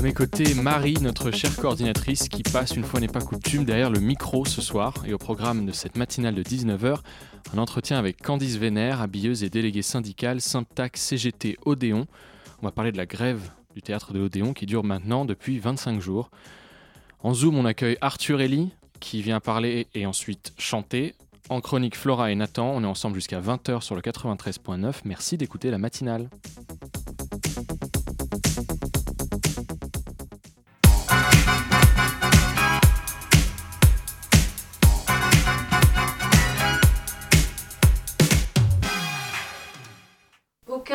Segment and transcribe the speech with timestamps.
[0.00, 3.90] À mes côtés, Marie, notre chère coordinatrice, qui passe une fois n'est pas coutume derrière
[3.90, 7.00] le micro ce soir et au programme de cette matinale de 19h,
[7.52, 12.06] un entretien avec Candice Vénère, habilleuse et déléguée syndicale Symptac CGT Odéon.
[12.62, 16.00] On va parler de la grève du théâtre de Odéon qui dure maintenant depuis 25
[16.00, 16.30] jours.
[17.22, 21.14] En Zoom, on accueille Arthur Elie qui vient parler et ensuite chanter.
[21.50, 25.00] En chronique Flora et Nathan, on est ensemble jusqu'à 20h sur le 93.9.
[25.04, 26.30] Merci d'écouter la matinale.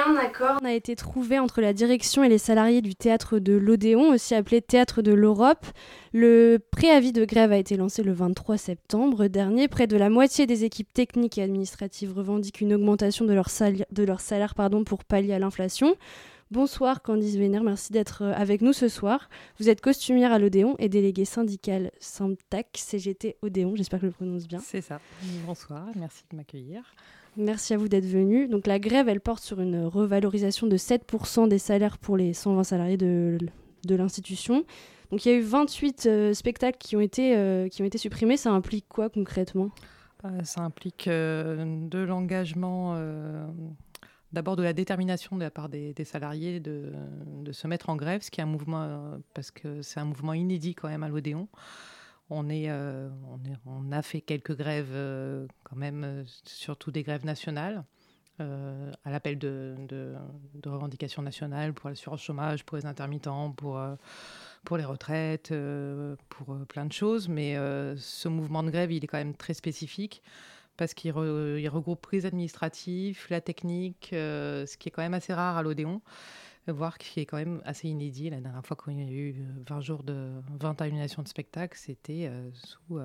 [0.06, 4.10] Aucun accord n'a été trouvé entre la direction et les salariés du théâtre de l'Odéon,
[4.10, 5.66] aussi appelé théâtre de l'Europe.
[6.14, 9.68] Le préavis de grève a été lancé le 23 septembre dernier.
[9.68, 14.56] Près de la moitié des équipes techniques et administratives revendiquent une augmentation de leur, salaire
[14.56, 15.96] pardon, pour pallier à l'inflation.
[16.52, 19.30] Bonsoir Candice Vénère, merci d'être euh, avec nous ce soir.
[19.60, 24.14] Vous êtes costumière à l'Odéon et déléguée syndicale Samtac CGT Odéon, j'espère que je le
[24.14, 24.60] prononce bien.
[24.60, 25.00] C'est ça.
[25.48, 26.84] Bonsoir, merci de m'accueillir.
[27.38, 28.48] Merci à vous d'être venu.
[28.48, 32.64] Donc la grève, elle porte sur une revalorisation de 7% des salaires pour les 120
[32.64, 33.38] salariés de,
[33.86, 34.66] de l'institution.
[35.12, 37.98] Donc il y a eu 28 euh, spectacles qui ont, été, euh, qui ont été
[37.98, 38.38] supprimés.
[38.38, 39.70] Ça implique quoi concrètement?
[40.24, 42.98] Euh, Ça implique de l'engagement,
[44.32, 46.94] d'abord de la détermination de la part des, des salariés de,
[47.44, 50.34] de, se mettre en grève, ce qui est un mouvement, parce que c'est un mouvement
[50.34, 51.48] inédit quand même à l'Odéon.
[52.30, 52.72] On, est,
[53.66, 54.96] on, a fait quelques grèves
[55.64, 57.84] quand même, surtout des grèves nationales.
[58.42, 60.18] Euh, à l'appel de,
[60.66, 63.96] revendications nationales pour l'assurance chômage, pour les intermittents, pour, euh,
[64.72, 67.30] les retraites, euh, pour plein de choses.
[67.30, 67.56] Mais
[67.98, 70.22] ce mouvement de grève, il est quand même très spécifique
[70.76, 75.34] parce qu'il re, il regroupe prise administrative, la technique, ce qui est quand même assez
[75.34, 76.02] rare à l'Odéon
[76.68, 78.30] voire qui est quand même assez inédit.
[78.30, 79.36] La dernière fois y a eu
[79.68, 83.00] 20 jours de 20 annulations de spectacles, c'était sous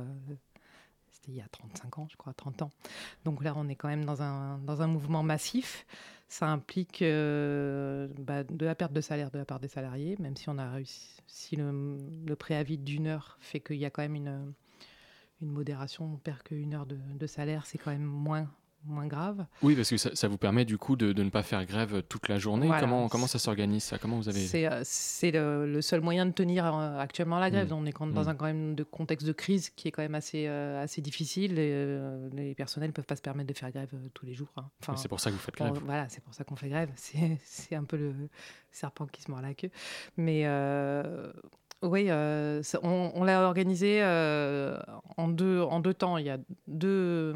[1.11, 2.73] c'était il y a 35 ans, je crois, 30 ans.
[3.25, 5.87] Donc là, on est quand même dans un, dans un mouvement massif.
[6.29, 10.37] Ça implique euh, bah, de la perte de salaire de la part des salariés, même
[10.37, 14.03] si on a réussi, si le, le préavis d'une heure fait qu'il y a quand
[14.03, 14.55] même une,
[15.43, 18.49] une modération, on perd qu'une heure de salaire, c'est quand même moins
[18.85, 19.47] moins grave.
[19.63, 22.03] Oui, parce que ça, ça vous permet du coup de, de, ne pas faire grève
[22.09, 22.67] toute la journée.
[22.67, 22.81] Voilà.
[22.81, 23.99] Comment, comment ça s'organise ça?
[23.99, 24.67] Comment vous avez C'est
[25.37, 27.71] euh, le, le, seul moyen de tenir euh, actuellement la grève.
[27.71, 27.77] Mmh.
[27.77, 28.29] On est quand, dans mmh.
[28.29, 31.59] un quand même de contexte de crise qui est quand même assez, euh, assez difficile.
[31.59, 34.53] Et, euh, les personnels ne peuvent pas se permettre de faire grève tous les jours.
[34.57, 34.71] Hein.
[34.81, 35.79] Enfin, c'est pour ça que vous faites grève.
[35.85, 36.91] Voilà, c'est pour ça qu'on fait grève.
[37.45, 38.15] C'est un peu le
[38.71, 39.71] serpent qui se mord la queue.
[40.17, 41.33] Mais euh,
[41.83, 44.79] oui, euh, on, l'a organisé euh,
[45.17, 46.19] en, deux, temps.
[46.19, 47.33] Il y a deux,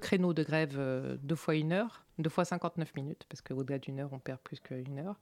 [0.00, 3.98] créneaux de grève, euh, deux fois une heure, deux fois 59 minutes, parce qu'au-delà d'une
[3.98, 5.18] heure, on perd plus qu'une heure.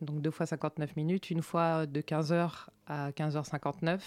[0.00, 4.00] Donc deux fois 59 minutes, une fois de 15h à 15h59,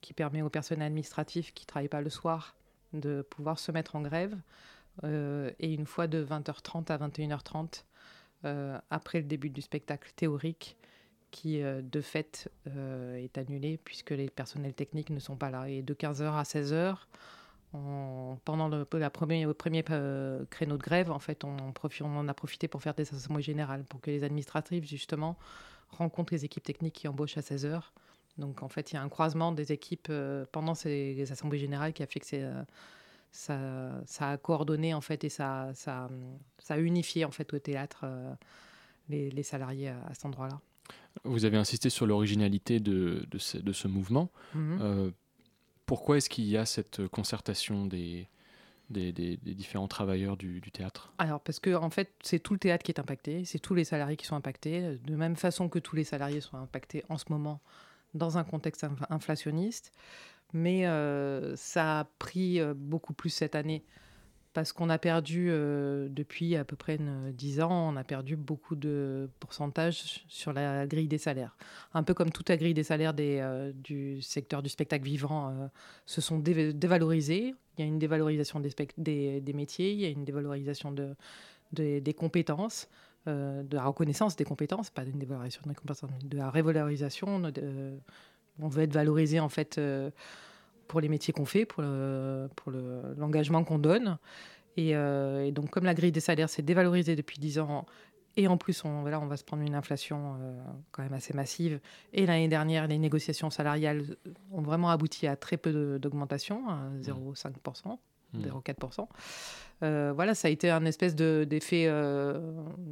[0.00, 2.56] qui permet au personnel administratif qui ne travaille pas le soir
[2.94, 4.36] de pouvoir se mettre en grève,
[5.04, 7.82] et une fois de 20h30 à 21h30,
[8.44, 10.76] euh, après le début du spectacle théorique
[11.30, 15.68] qui euh, de fait euh, est annulé puisque les personnels techniques ne sont pas là.
[15.68, 16.96] Et de 15h à 16h,
[17.74, 22.68] on, pendant le, la premier, euh, créneau de grève, en fait, on, en a profité
[22.68, 25.36] pour faire des assemblées générales, pour que les administratifs, justement,
[25.90, 27.82] rencontrent les équipes techniques qui embauchent à 16h.
[28.38, 30.12] Donc, en fait, il y a un croisement des équipes
[30.52, 32.26] pendant ces assemblées générales qui a fait que
[33.30, 35.72] ça, a coordonné en fait et ça,
[36.68, 38.04] a unifié en fait au théâtre
[39.08, 40.60] les, salariés à cet endroit-là.
[41.24, 44.30] Vous avez insisté sur l'originalité de, de, ce, de, ce, mouvement.
[44.54, 44.78] Mmh.
[44.80, 45.10] Euh,
[45.86, 48.28] pourquoi est-ce qu'il y a cette concertation des,
[48.90, 51.12] des, des, des différents travailleurs du, du, théâtre?
[51.18, 53.84] Alors, parce que en fait, c'est tout le théâtre qui est impacté, c'est tous les
[53.84, 57.24] salariés qui sont impactés, de même façon que tous les salariés sont impactés en ce
[57.30, 57.60] moment
[58.14, 59.92] dans un contexte inflationniste.
[60.52, 63.84] Mais euh, ça a pris euh, beaucoup plus cette année
[64.56, 68.74] parce qu'on a perdu, euh, depuis à peu près 10 ans, on a perdu beaucoup
[68.74, 71.58] de pourcentage sur la grille des salaires.
[71.92, 75.66] Un peu comme toute la grille des salaires euh, du secteur du spectacle vivant euh,
[76.06, 77.54] se sont dé dévalorisés.
[77.76, 81.14] Il y a une dévalorisation des, métiers, il y a une dévalorisation de,
[81.74, 82.88] de des compétences,
[83.26, 87.42] de la reconnaissance des compétences, pas une dévalorisation des compétences, de la révalorisation.
[88.58, 89.78] On veut être valorisé en fait
[90.86, 92.72] pour les métiers qu'on fait, pour l'engagement le, pour
[93.16, 94.18] l'engagement qu'on donne.
[94.76, 97.86] Et, et, donc, comme la grille des salaires s'est dévalorisée depuis 10 ans,
[98.38, 100.36] et en plus, on, là, on va se prendre une inflation
[100.92, 101.80] quand même assez massive.
[102.12, 104.16] Et l'année dernière, les négociations salariales
[104.52, 106.62] ont vraiment abouti à très peu d'augmentation,
[107.00, 107.98] 0,5%,
[108.36, 109.06] 0,4%.
[109.80, 110.10] Mmh.
[110.10, 111.90] voilà, ça a été un espèce d'effet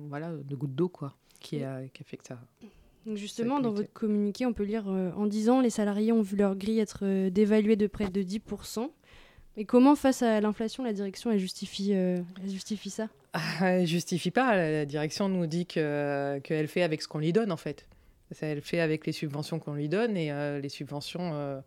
[0.09, 2.39] voilà, de goutte d'eau, quoi, qui a, qui a fait que ça.
[3.07, 6.37] Donc justement, dans votre communiqué, on peut lire euh, en disant les salariés ont vu
[6.37, 8.91] leur grille être euh, dévaluée de près de 10%.
[9.57, 13.09] Et comment, face à l'inflation, la direction elle justifie, euh, elle justifie ça?
[13.35, 14.57] Ah, Elle justifie pas.
[14.57, 17.87] La, direction nous dit qu'elle fait avec ce qu'on lui donne, en fait.
[18.41, 21.63] Elle fait avec les subventions qu'on lui donne et les subventions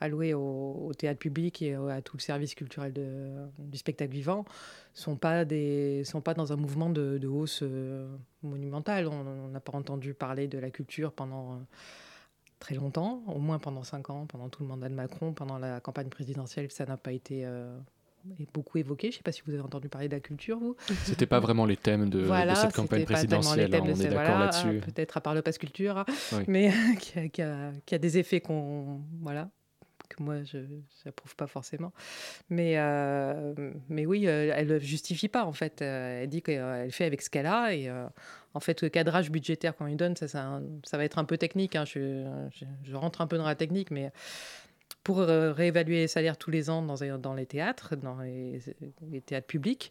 [0.00, 4.44] alloués au, théâtre public et à tout le service culturel de, du spectacle vivant
[4.94, 8.08] sont pas des sont pas dans un mouvement de, hausse euh,
[8.42, 9.06] monumentale.
[9.08, 11.56] On n'a pas entendu parler de la culture pendant euh,
[12.58, 15.80] très longtemps, au moins pendant cinq ans, pendant tout le mandat de Macron, pendant la
[15.80, 17.78] campagne présidentielle, ça n'a pas été euh,
[18.52, 19.08] beaucoup évoqué.
[19.08, 20.76] Je ne sais pas si vous avez entendu parler de la culture, vous.
[21.04, 23.74] C'était pas vraiment les thèmes de, cette campagne présidentielle.
[23.74, 24.80] Hein, on est d'accord là-dessus.
[24.80, 26.04] Peut-être à part le passe culture,
[26.46, 29.50] mais qui a, qui, a, qui, a, des effets qu'on voilà
[30.08, 30.58] que moi, je
[31.04, 31.92] n'approuve pas forcément.
[32.50, 33.54] Mais, euh,
[33.88, 35.82] mais oui, euh, elle ne justifie pas, en fait.
[35.82, 37.74] Euh, elle dit qu'elle fait avec ce qu'elle a.
[37.74, 37.90] Et
[38.54, 40.60] en fait, le cadrage budgétaire qu'on lui donne, ça,
[40.92, 41.76] va être un peu technique.
[41.76, 41.84] Hein.
[41.84, 44.10] Je, rentre un peu dans la technique, mais
[45.04, 48.60] pour réévaluer les salaires tous les ans dans, dans les théâtres, dans les,
[49.24, 49.90] théâtres publics,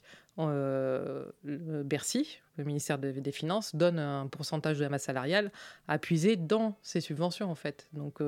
[1.45, 5.51] Bercy, le ministère des Finances, donne un pourcentage de la masse salariale
[5.87, 7.87] à puiser dans ses subventions, en fait.
[7.93, 8.21] Donc,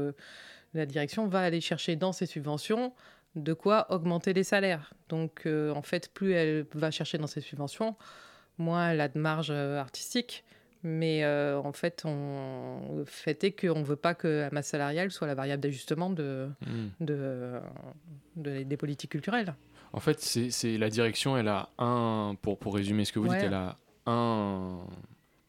[0.74, 2.94] la direction va aller chercher dans ses subventions
[3.36, 4.94] de quoi augmenter les salaires.
[5.08, 7.96] Donc, euh, en fait, plus elle va chercher dans ses subventions,
[8.58, 10.44] moins elle a de marge euh, artistique.
[10.82, 12.96] Mais euh, en fait, on...
[12.96, 16.10] le fait est qu'on ne veut pas que la masse salariale soit la variable d'ajustement
[16.10, 16.48] de...
[16.66, 16.88] Hmm.
[17.02, 17.60] de...
[18.36, 19.56] des politiques culturelles.
[19.92, 23.42] En fait, c'est la direction, elle a un, pour, pour résumer ce que vous dites,
[23.42, 24.80] elle a un,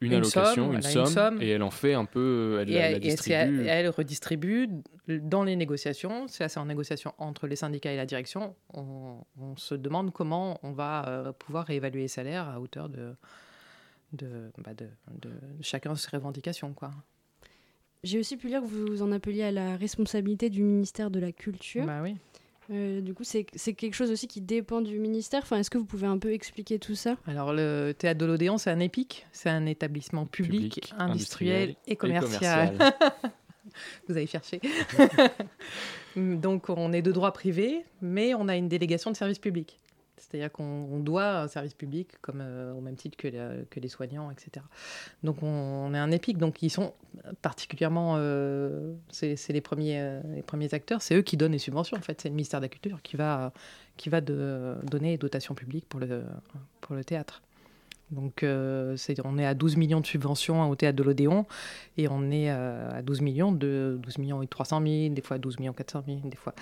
[0.01, 3.67] une, allocation, une, somme, et elle en fait un peu, elle, la distribue.
[3.67, 4.69] elle redistribue
[5.09, 6.27] dans les négociations.
[6.29, 8.55] C'est en négociation entre les syndicats et la direction.
[8.73, 9.23] On,
[9.57, 13.15] se demande comment on va euh, pouvoir réévaluer les salaires à hauteur de,
[14.13, 14.87] de, bah de,
[15.21, 15.31] de
[15.61, 16.73] chacun ses revendications.
[16.73, 16.93] Quoi.
[18.03, 21.33] J'ai aussi pu lire que vous en appeliez à la responsabilité du ministère de la
[21.33, 21.85] Culture.
[21.85, 22.17] Bah oui.
[22.71, 25.41] Euh, du coup, c'est quelque chose aussi qui dépend du ministère.
[25.43, 27.17] Enfin, Est-ce que vous pouvez un peu expliquer tout ça?
[27.27, 29.27] Alors, le théâtre de l'Odéon, c'est un EPIC.
[29.33, 32.77] C'est un établissement public, industriel, et commercial.
[34.09, 34.61] vous avez cherché.
[36.17, 39.79] Donc, on est de droit privé, mais on a une délégation de service public.
[40.31, 44.65] C'est-à-dire qu'on doit un service public, comme euh, au même titre que, les soignants, etc.
[45.25, 46.39] Donc on, est un épique.
[46.39, 46.95] Donc ils sont
[47.43, 51.03] particulièrement, euh, c'est les premiers, euh, les premiers acteurs.
[51.03, 51.97] C'est eux qui donnent les subventions.
[51.97, 53.53] En fait, c'est le ministère de la Culture qui va,
[53.97, 56.23] qui va donner les dotations publiques pour le,
[56.81, 57.43] pour le théâtre.
[58.11, 61.47] Donc euh, on est à 12 millions de subventions au théâtre de l'Odéon
[61.97, 65.39] et on est euh, à 12 millions de 12 millions et 300 000, des fois
[65.39, 66.55] 12 millions 400 000, des fois.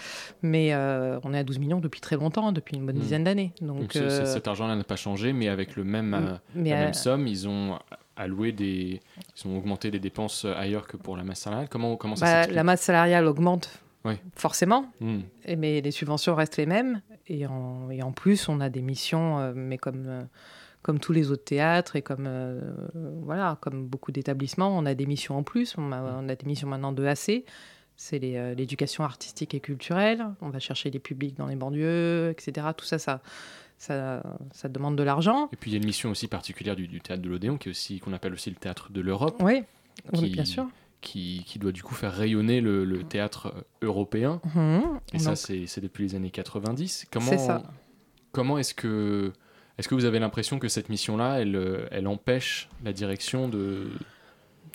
[0.43, 3.00] Mais euh, on est à 12 millions depuis très longtemps, depuis une bonne hmm.
[3.00, 3.53] dizaine d'années.
[3.62, 7.79] Donc, cet argent-là n'a pas changé, mais avec le même, la même somme, ils ont
[8.17, 9.00] alloué des,
[9.37, 11.69] ils ont augmenté les dépenses ailleurs que pour la masse salariale.
[11.71, 13.71] Comment comment ça bah, La masse salariale augmente.
[14.37, 15.19] Forcément, hmm.
[15.59, 17.03] mais les subventions restent les mêmes.
[17.27, 20.27] Et en, et en plus, on a des missions, mais comme
[20.88, 22.58] comme tous les autres théâtres et comme, euh,
[23.23, 25.75] voilà, comme beaucoup d'établissements, on a des missions en plus.
[25.76, 27.45] On a, des missions maintenant de AC.
[27.95, 30.25] C'est euh, l'éducation artistique et culturelle.
[30.40, 32.68] On va chercher les publics dans les banlieues, etc.
[32.75, 33.21] Tout ça, ça,
[33.76, 34.23] ça,
[34.54, 35.50] ça demande de l'argent.
[35.52, 37.73] Et puis il y a une mission aussi particulière du, théâtre de l'Odéon, qui est
[37.73, 39.42] aussi qu'on appelle aussi le théâtre de l'Europe.
[39.42, 39.64] Oui,
[40.14, 40.68] bien sûr.
[41.02, 43.52] Qui, qui, doit du coup faire rayonner le, théâtre
[43.83, 44.40] européen.
[44.54, 44.80] Mmh.
[45.12, 47.09] Et ça, c'est depuis les années 90.
[47.12, 47.62] Comment, ça.
[48.33, 49.35] Comment est-ce que
[49.78, 53.87] est-ce que vous avez l'impression que cette mission-là, elle, euh, elle empêche la direction de...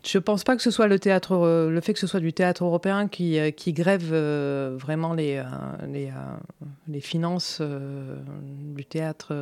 [0.05, 2.33] Je pense pas que ce soit le théâtre, euh, le fait que ce soit du
[2.33, 5.41] théâtre européen qui, euh, qui grève vraiment les,
[5.88, 6.12] les,
[6.89, 9.33] les, finances du théâtre,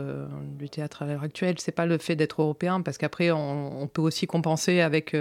[0.60, 1.56] du théâtre à l'heure actuelle.
[1.58, 5.16] C'est pas le fait d'être européen, parce qu'après on, peut aussi compenser avec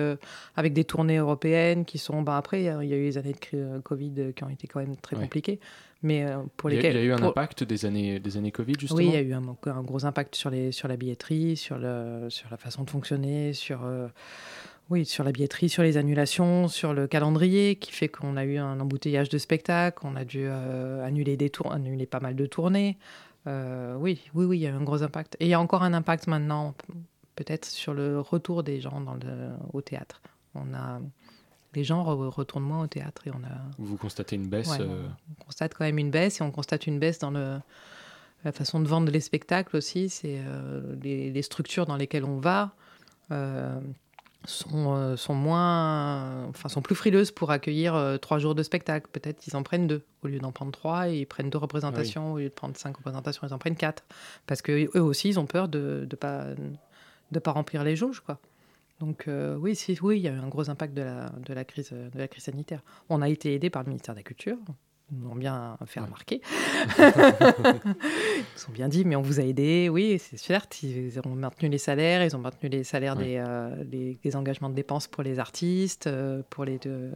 [0.56, 2.20] avec des tournées européennes qui sont.
[2.20, 4.96] Ben après, il y a eu les années de Covid qui ont été quand même
[4.96, 5.58] très compliquées.
[6.02, 6.96] Mais euh, pour lesquels.
[6.96, 9.16] Il y a eu un impact des années, des années Covid, justement Oui, il y
[9.16, 12.56] a eu un, un, gros impact sur, les, sur la billetterie, sur, le, sur la
[12.56, 13.84] façon de fonctionner, sur.
[13.84, 14.08] Euh,
[14.88, 18.58] oui, sur la billetterie, sur les annulations, sur le calendrier, qui fait qu'on a eu
[18.58, 22.46] un embouteillage de spectacles, on a dû euh, annuler, des tours, annuler pas mal de
[22.46, 22.98] tournées.
[23.46, 25.36] oui, oui, oui, il y a eu un gros impact.
[25.38, 26.74] Et il y a encore un impact maintenant,
[27.36, 30.20] peut-être, sur le retour des gens dans le, au théâtre.
[30.56, 31.00] On a
[31.74, 33.26] les gens retournent moins au théâtre.
[33.26, 33.60] Et on a...
[33.78, 36.98] Vous constatez une baisse euh, On constate quand même une baisse et on constate une
[36.98, 37.58] baisse dans le,
[38.44, 42.38] la façon de vendre les spectacles aussi, c'est euh, les, les, structures dans lesquelles on
[42.38, 42.74] va.
[43.30, 43.78] Euh,
[44.46, 49.06] sont, sont, moins, enfin, sont plus frileuses pour accueillir trois jours de spectacle.
[49.12, 52.32] Peut-être ils en prennent deux au lieu d'en prendre trois, et ils prennent deux représentations
[52.32, 52.32] oui.
[52.32, 54.02] au lieu de prendre cinq représentations, ils en prennent quatre
[54.46, 56.46] parce que eux aussi ils ont peur de ne pas
[57.30, 58.40] de pas remplir les jauges quoi.
[59.00, 61.54] Donc euh, oui, si, oui, il y a eu un gros impact de la, de
[61.54, 62.82] la crise de la crise sanitaire.
[63.08, 64.58] On a été aidé par le ministère de la Culture,
[65.10, 66.42] nous l'ont bien fait remarquer.
[66.98, 69.88] ils ont bien dit, mais on vous a aidé.
[69.88, 73.74] Oui, c'est certes, ils ont maintenu les salaires, ils ont maintenu les salaires des, euh,
[73.90, 77.10] les, les, engagements de dépenses pour les artistes, euh, pour, les de,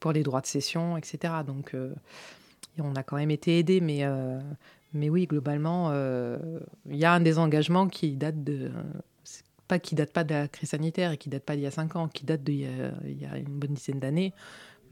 [0.00, 1.34] pour les droits de cession, etc.
[1.46, 1.74] Donc,
[2.78, 4.04] on a quand même été aidé, mais,
[4.92, 5.90] mais oui, globalement,
[6.88, 8.70] il y a un désengagement qui date de.
[9.68, 11.70] Pas qui date pas de la crise sanitaire et qui date pas d'il y a
[11.70, 14.34] cinq ans, qui date d'il y, y, a une bonne dizaine d'années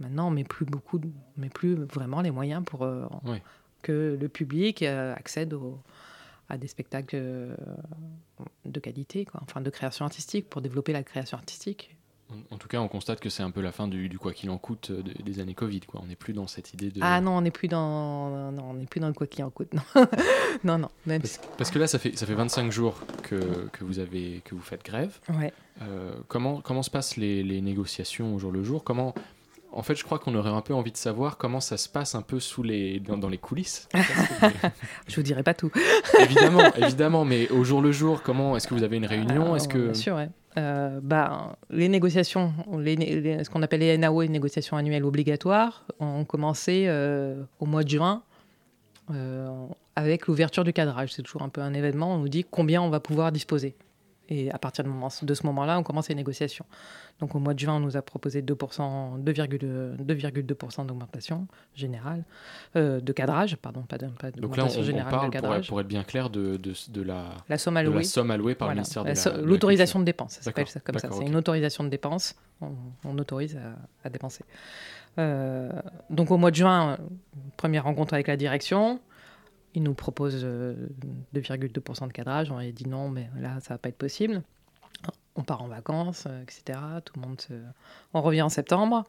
[0.02, 1.00] Maintenant, on met plus beaucoup,
[1.36, 3.38] met plus vraiment les moyens pour euh, oui.
[3.82, 5.80] que le public euh, accède au,
[6.48, 7.54] à des spectacles euh,
[8.64, 9.40] de qualité, quoi.
[9.44, 11.96] enfin de création artistique, pour développer la création artistique.
[12.50, 14.50] En tout cas, on constate que c'est un peu la fin du, du quoi qu'il
[14.50, 15.80] en coûte de, des années Covid.
[15.80, 16.00] Quoi.
[16.02, 17.00] On n'est plus dans cette idée de.
[17.02, 19.50] Ah non, on n'est plus dans, non, on n'est plus dans le quoi qu'il en
[19.50, 19.72] coûte.
[19.72, 19.82] Non,
[20.64, 20.88] non, non.
[21.06, 24.42] Même parce, parce, que là, ça fait ça fait 25 jours que, que vous avez
[24.44, 25.18] que vous faites grève.
[25.38, 25.52] Ouais.
[25.82, 28.84] Euh, comment comment se passent les, les négociations au jour le jour?
[28.84, 29.14] Comment
[29.74, 32.14] en fait, je crois qu'on aurait un peu envie de savoir comment ça se passe
[32.14, 33.88] un peu sous les, dans, dans les coulisses.
[35.08, 35.70] je vous dirai pas tout.
[36.20, 39.56] évidemment, évidemment, mais au jour le jour, comment est-ce que vous avez une réunion?
[39.56, 40.28] Est-ce que bien sûr, ouais.
[40.59, 46.85] Euh, bah, les négociations, ce qu'on appelle les NAO, les négociations annuelles obligatoires, ont commencé
[46.88, 48.23] euh, au mois de juin
[49.11, 49.66] euh,
[49.97, 51.12] avec l'ouverture du cadrage.
[51.12, 52.14] C'est toujours un peu un événement.
[52.14, 53.75] On nous dit combien on va pouvoir disposer.
[54.28, 56.64] Et à partir de, moment, de ce moment-là, on commence les négociations.
[57.20, 62.24] Donc au mois de juin, on nous a proposé 2,2% d'augmentation générale,
[62.76, 65.66] euh, de cadrage, pardon, pas d'augmentation Donc là, on, générale on parle, de cadrage.
[65.66, 68.54] Pour, pour, être bien clair, de, de, de la, la, somme allouée, la somme allouée
[68.54, 68.80] par voilà.
[68.80, 71.08] le ministère de la, L'autorisation de, de dépenses, ça s'appelle ça comme ça.
[71.10, 71.26] C'est okay.
[71.26, 72.72] une autorisation de dépenses, on,
[73.04, 73.76] on autorise à,
[74.06, 74.44] à dépenser.
[75.18, 75.70] Euh,
[76.10, 76.98] donc au mois de juin,
[77.56, 79.00] première rencontre avec la direction,
[79.74, 80.44] ils nous proposent
[81.34, 82.50] 2,2% de cadrage.
[82.50, 84.42] On a dit non, mais là, ça va pas être possible.
[85.34, 86.78] On part en vacances, euh, etc.
[87.04, 87.54] Tout le monde se...
[88.12, 89.04] On revient en septembre.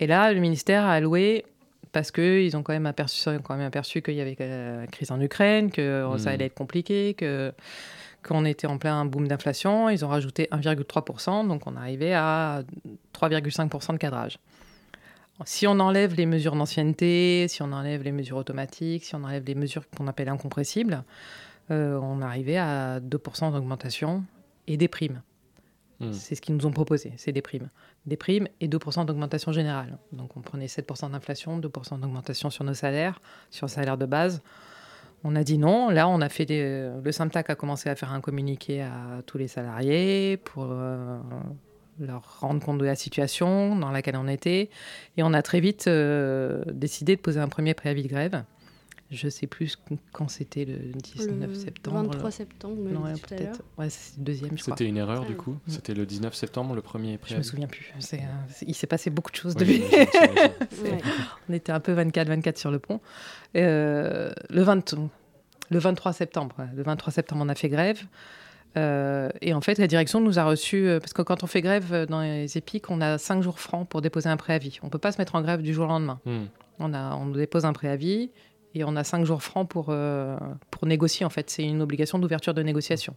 [0.00, 1.44] Et là, le ministère a alloué,
[1.92, 5.20] parce qu'ils ont quand même aperçu, quand même aperçu qu'il y avait la crise en
[5.20, 6.18] Ukraine, que mmh.
[6.18, 7.52] ça allait être compliqué, que
[8.26, 9.88] qu'on était en plein boom d'inflation.
[9.88, 12.62] Ils ont rajouté 1,3%, donc on arrivait à
[13.14, 14.38] 3,5% de cadrage.
[15.44, 19.44] Si on enlève les mesures d'ancienneté, si on enlève les mesures automatiques, si on enlève
[19.44, 21.04] les mesures qu'on appelle incompressibles,
[21.70, 24.24] euh, on arrivait à 2% d'augmentation
[24.66, 25.22] et des primes.
[26.00, 26.12] Mmh.
[26.12, 27.68] C'est ce qu'ils nous ont proposé, c'est des primes.
[28.06, 29.98] Des primes et 2% d'augmentation générale.
[30.12, 33.20] Donc on prenait 7% d'inflation, 2% d'augmentation sur nos salaires,
[33.50, 34.42] sur le salaire de base.
[35.24, 35.88] On a dit non.
[35.90, 36.90] Là, on a fait des...
[37.02, 41.18] le Samtac a commencé à faire un communiqué à tous les salariés pour euh,
[42.06, 44.70] leur rendre compte de la situation dans laquelle on était.
[45.16, 48.44] Et on a très vite euh, décidé de poser un premier préavis de grève.
[49.12, 49.76] Je ne sais plus
[50.12, 52.12] quand c'était le 19 le septembre.
[52.12, 53.60] 23 septembre, non, ouais, peut-être.
[53.76, 54.74] Ouais, c'est le deuxième, je crois.
[54.74, 55.58] C'était une erreur, du coup.
[55.66, 57.34] C'était le 19 septembre, le premier préavis.
[57.34, 57.92] Je me souviens plus.
[58.14, 58.16] Euh,
[58.66, 59.82] il s'est passé beaucoup de choses depuis.
[59.92, 60.98] ouais.
[61.50, 63.00] On était un peu 24-24 sur le pont.
[63.54, 64.94] Euh, le, 20,
[65.70, 68.02] le 23 septembre, le 23 septembre, on a fait grève.
[68.76, 71.60] Euh, et en fait, la direction nous a reçus, euh, parce que quand on fait
[71.60, 74.78] grève dans les épiques, on a 5 jours francs pour déposer un préavis.
[74.82, 76.20] On ne peut pas se mettre en grève du jour au lendemain.
[76.24, 76.30] Hmm.
[76.30, 76.48] Mm.
[76.80, 78.30] On, a, on dépose un préavis
[78.74, 80.36] et on a 5 jours francs pour, euh,
[80.70, 81.26] pour négocier.
[81.26, 83.14] En fait, c'est une obligation d'ouverture de négociation.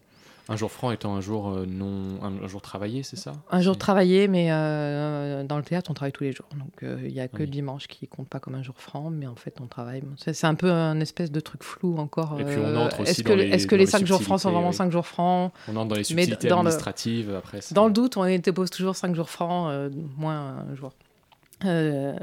[0.48, 4.28] Un jour franc étant un jour non un, jour travaillé, c'est ça Un jour travaillé,
[4.28, 6.48] mais euh, dans le théâtre, on travaille tous les jours.
[6.54, 7.46] Donc il euh, n'y a que oui.
[7.46, 10.04] le dimanche qui compte pas comme un jour franc, mais en fait, on travaille.
[10.18, 12.40] C'est un peu un espèce de truc flou encore.
[12.40, 14.52] Et puis on entre aussi Est-ce que, les, est que les 5 jours francs sont
[14.52, 14.76] vraiment oui.
[14.76, 15.52] 5 jours francs?
[15.68, 17.60] On entre dans les subtilités dans administratives le, après.
[17.72, 20.94] Dans le doute, on dépose toujours 5 jours francs, euh, moins un jour.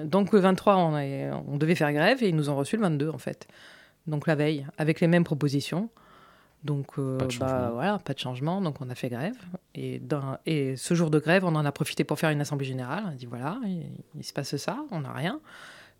[0.04, 2.82] donc le 23, on, est, on devait faire grève et ils nous ont reçu le
[2.82, 3.48] 22 en fait.
[4.06, 5.88] Donc la veille, avec les mêmes propositions.
[6.64, 8.60] Donc, euh, pas, bah, voilà, pas de changement.
[8.60, 9.36] Donc, on a fait grève.
[9.74, 12.66] Et, dans, et ce jour de grève, on en a profité pour faire une assemblée
[12.66, 13.04] générale.
[13.06, 15.40] On a dit voilà, il, il se passe ça, on n'a rien.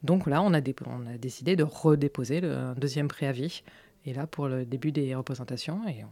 [0.03, 3.63] Donc là, on a, on a, décidé de redéposer le un deuxième préavis.
[4.05, 5.81] Et là, pour le début des représentations.
[5.89, 6.05] Et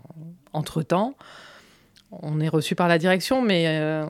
[0.52, 1.14] entre-temps,
[2.12, 4.07] on est reçu par la direction, mais euh,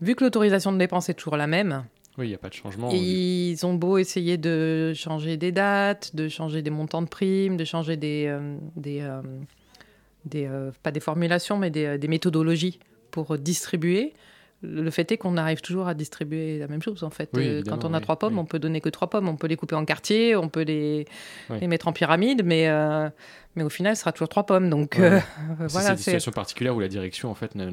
[0.00, 1.84] vu que l'autorisation de dépense est toujours la même,
[2.18, 2.90] oui, il n'y a pas de changement.
[2.92, 7.64] Ils ont beau essayer de changer des dates, de changer des montants de primes, de
[7.64, 9.22] changer des, euh, des, euh,
[10.24, 12.78] des, euh, pas des formulations, mais des, des, méthodologies
[13.10, 14.14] pour distribuer.
[14.62, 17.28] le fait est qu'on arrive toujours à distribuer la même chose en fait.
[17.34, 18.40] Oui, Euh, Quand on a oui, trois pommes, oui.
[18.40, 19.28] on peut donner que trois pommes.
[19.28, 21.06] On peut les couper en quartiers, on peut les,
[21.66, 23.08] mettre en pyramide, mais, euh,
[23.56, 24.70] mais au final, ce sera toujours trois pommes.
[24.70, 25.04] Donc Ouais.
[25.04, 25.20] euh,
[25.68, 26.02] voilà, c'est.
[26.04, 27.72] situations particulières où la direction en fait n'a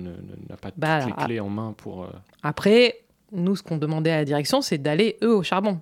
[0.60, 1.26] pas Bah, toutes les ah.
[1.26, 2.04] clés en main pour.
[2.06, 2.08] euh,
[2.42, 3.02] Après,
[3.32, 5.80] nous, ce qu'on demandait à la direction, c'est d'aller eux au charbon.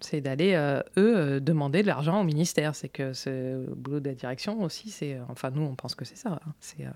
[0.00, 2.74] C'est d'aller euh, eux euh, demander de l'argent au ministère.
[2.74, 4.90] C'est que le boulot de la direction aussi.
[4.90, 6.40] C'est enfin nous, on pense que c'est ça.
[6.44, 6.52] hein.
[6.80, 6.90] Euh,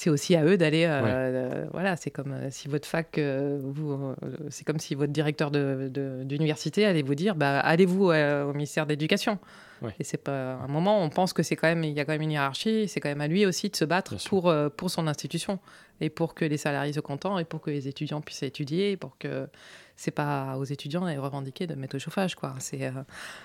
[0.00, 0.84] c'est aussi à eux d'aller.
[0.84, 4.14] euh, euh, voilà, c'est comme euh, si votre fac, vous,
[4.48, 8.86] c'est comme si votre directeur de- de- d'université allait vous dire, bah, allez-vous au ministère
[8.86, 9.38] de l'Éducation.
[9.82, 9.94] Ouais.
[9.98, 12.12] Et c'est pas un moment, on pense que c'est quand même, il y a quand
[12.12, 12.86] même une hiérarchie.
[12.86, 15.58] C'est quand même à lui aussi de se battre Bien pour euh, pour son institution
[16.02, 19.16] et pour que les salariés soient contents et pour que les étudiants puissent étudier, pour
[19.18, 19.48] que
[19.96, 22.54] c'est pas aux étudiants d'aller revendiquer de mettre au chauffage, quoi.
[22.58, 22.90] C'est euh,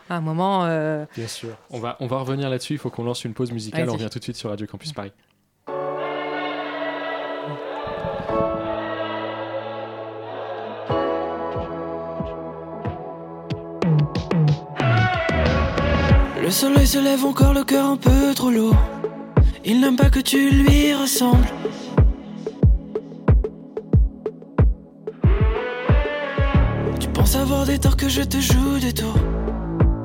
[0.09, 0.65] un moment.
[0.65, 1.57] euh, Bien sûr.
[1.69, 2.73] On va, on va revenir là-dessus.
[2.73, 3.89] Il faut qu'on lance une pause musicale.
[3.89, 5.13] On revient tout de suite sur Radio Campus Paris.
[16.55, 18.77] Soleil se lève encore le cœur un peu trop lourd.
[19.65, 21.49] Il n'aime pas que tu lui ressembles.
[26.97, 29.19] Tu penses avoir des torts que je te joue des tours.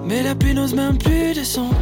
[0.04, 1.76] Mais la pluie n'ose même plus descendre.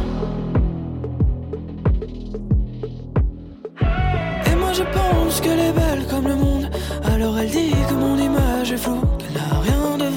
[4.49, 6.69] Et moi je pense qu'elle est belle comme le monde.
[7.15, 10.08] Alors elle dit que mon image est floue, qu'elle n'a rien de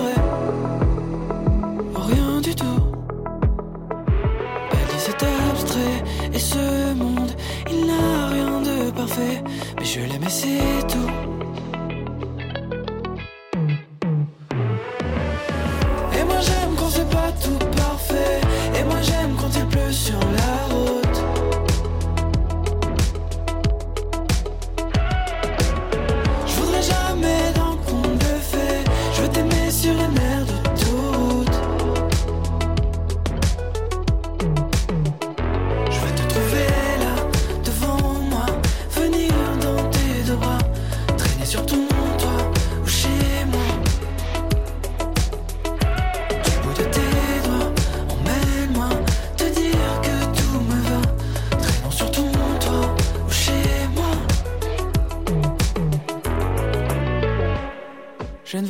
[9.19, 10.87] mais je l'aime et c'est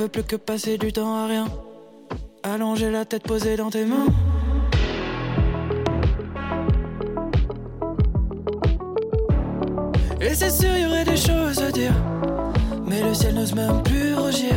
[0.09, 1.47] plus que passer du temps à rien,
[2.43, 4.07] allonger la tête posée dans tes mains.
[10.21, 11.93] Et c'est sûr, y aurait des choses à dire.
[12.87, 14.55] Mais le ciel n'ose même plus rougir.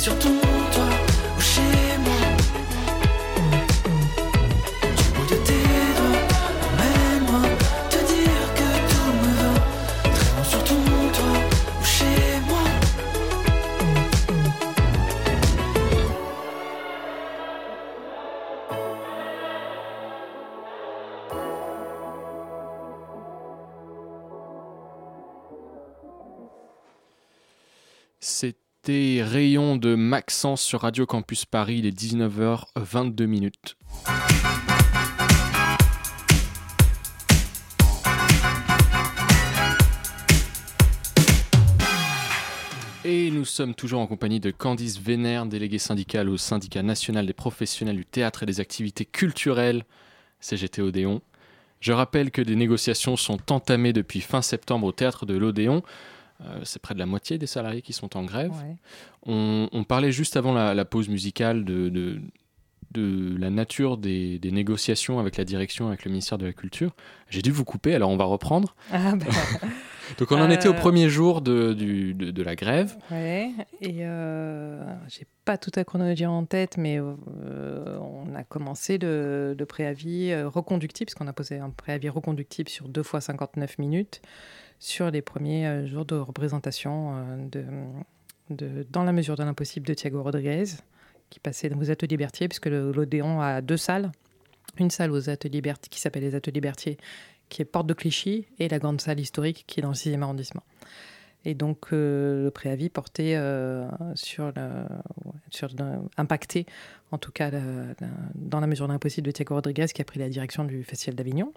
[0.00, 0.49] Traîner
[28.88, 31.78] Rayon de Maxence sur Radio Campus Paris.
[31.78, 33.76] Il est 19h22 minutes.
[43.04, 47.32] Et nous sommes toujours en compagnie de Candice Vénère, déléguée syndicale au syndicat national des
[47.34, 49.84] professionnels du théâtre et des activités culturelles,
[50.40, 51.20] CGT Odéon.
[51.80, 55.82] Je rappelle que des négociations sont entamées depuis fin septembre au théâtre de l'Odéon.
[56.64, 58.52] C'est près de la moitié des salariés qui sont en grève.
[59.26, 61.88] On, parlait juste avant la, pause musicale de,
[62.92, 66.94] de la nature des, négociations avec la direction, avec le ministère de la Culture.
[67.28, 68.74] J'ai dû vous couper, alors on va reprendre.
[68.92, 69.26] Ah, bah.
[70.18, 70.76] Donc on en était au euh.
[70.76, 72.96] premier jour de, de, la grève.
[73.12, 73.50] Ouais,
[73.80, 77.14] et euh, j'ai pas toute la chronologie en tête, mais euh,
[78.00, 83.04] on a commencé le, préavis reconductible, parce qu'on a posé un préavis reconductible sur deux
[83.04, 84.20] fois 59 minutes
[84.80, 87.64] sur les premiers jours de représentation de,
[88.50, 90.64] de, dans la mesure de l'impossible de Thiago Rodriguez
[91.30, 94.10] qui passait aux Ateliers Berthier, puisque l'Odéon a deux salles.
[94.78, 96.98] Une salle aux Ateliers Berthier, qui s'appelle les Ateliers Berthier,
[97.48, 100.20] qui est porte de Clichy, et la grande salle historique qui est dans le 6e
[100.22, 100.62] arrondissement.
[101.44, 104.52] Et donc euh, le préavis portait euh, sur,
[105.48, 105.70] sur
[106.18, 106.66] impacté,
[107.12, 107.50] en tout cas
[108.34, 111.52] dans la mesure l'impossible de Thiago Rodriguez qui a pris la direction du Festival d'Avignon.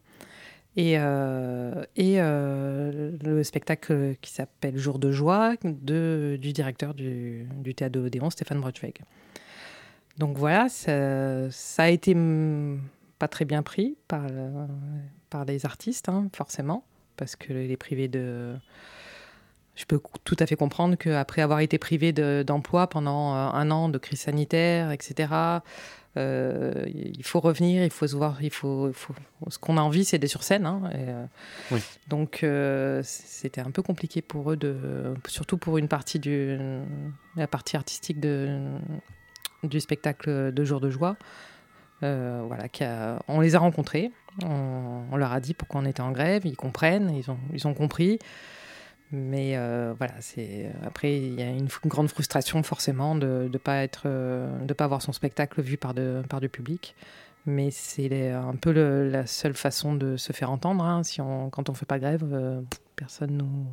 [0.76, 7.76] Et, euh, et le spectacle qui s'appelle Jour de joie de, du directeur du, du
[7.76, 9.00] théâtre de l'Odéon, Stéphane Braunschweig.
[10.18, 12.16] Donc voilà, ça, a été
[13.20, 14.24] pas très bien pris par,
[15.30, 16.86] par les artistes, hein, forcément,
[17.18, 18.56] parce que les privés de...
[19.76, 23.90] Je peux tout à fait comprendre qu'après avoir été privé d'emploi pendant euh, un an
[23.90, 25.34] de crise sanitaire, etc.,
[26.16, 28.92] euh, il faut revenir, il faut se voir, il faut,
[29.50, 30.66] ce qu'on a envie, c'est d'être sur scène.
[30.66, 31.26] Hein, euh,
[32.08, 32.46] donc
[33.04, 36.58] c'était un peu compliqué pour eux de, surtout pour une partie du,
[37.36, 38.60] la partie artistique de,
[39.64, 41.18] du spectacle de Jour de Joie.
[42.04, 42.68] Euh, voilà,
[43.30, 44.12] on les a rencontrés,
[44.44, 47.74] on, leur a dit pourquoi on était en grève, ils comprennent, ils ont, ils ont
[47.74, 48.20] compris.
[49.12, 53.84] Mais euh, voilà, c'est après il y a une, grande frustration forcément de ne pas
[53.84, 56.96] être, de pas avoir son spectacle vu par du public.
[57.46, 60.84] Mais c'est un peu la seule façon de se faire entendre.
[60.84, 61.04] Hein.
[61.04, 62.62] Si on, quand on fait pas grève, euh,
[62.96, 63.68] personne nous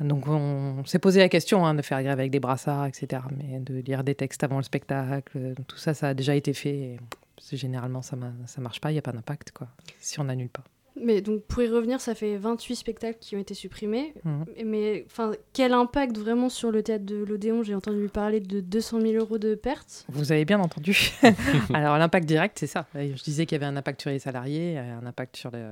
[0.00, 3.22] donc on s'est posé la question hein, de faire grève avec des brassards, etc.
[3.36, 6.98] Mais de lire des textes avant le spectacle, tout ça, ça a déjà été fait.
[7.52, 9.68] généralement, ça ne marche pas, il n'y a pas d'impact quoi,
[10.00, 10.64] si on n'annule pas.
[11.00, 14.14] Mais donc pour y revenir, ça fait 28 spectacles qui ont été supprimés.
[14.24, 14.44] Mhm.
[14.64, 17.62] Mais enfin, quel impact vraiment sur le théâtre de l'Odéon?
[17.62, 20.04] J'ai entendu parler de 200 000 euros de pertes.
[20.08, 21.10] Vous avez bien entendu.
[21.74, 22.86] Alors l'impact direct, c'est ça.
[22.94, 25.64] Je disais qu'il y avait un impact sur les salariés, un impact sur les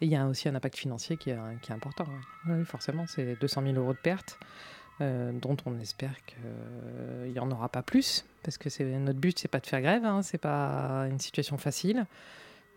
[0.00, 2.06] et il y a aussi un impact financier qui est, qui est important.
[2.48, 4.38] Oui, forcément, c'est 200 000 euros de pertes,
[5.00, 9.38] euh, dont on espère qu'il n'y en aura pas plus, parce que c'est notre but,
[9.38, 12.06] c'est pas de faire grève, hein, c'est pas une situation facile,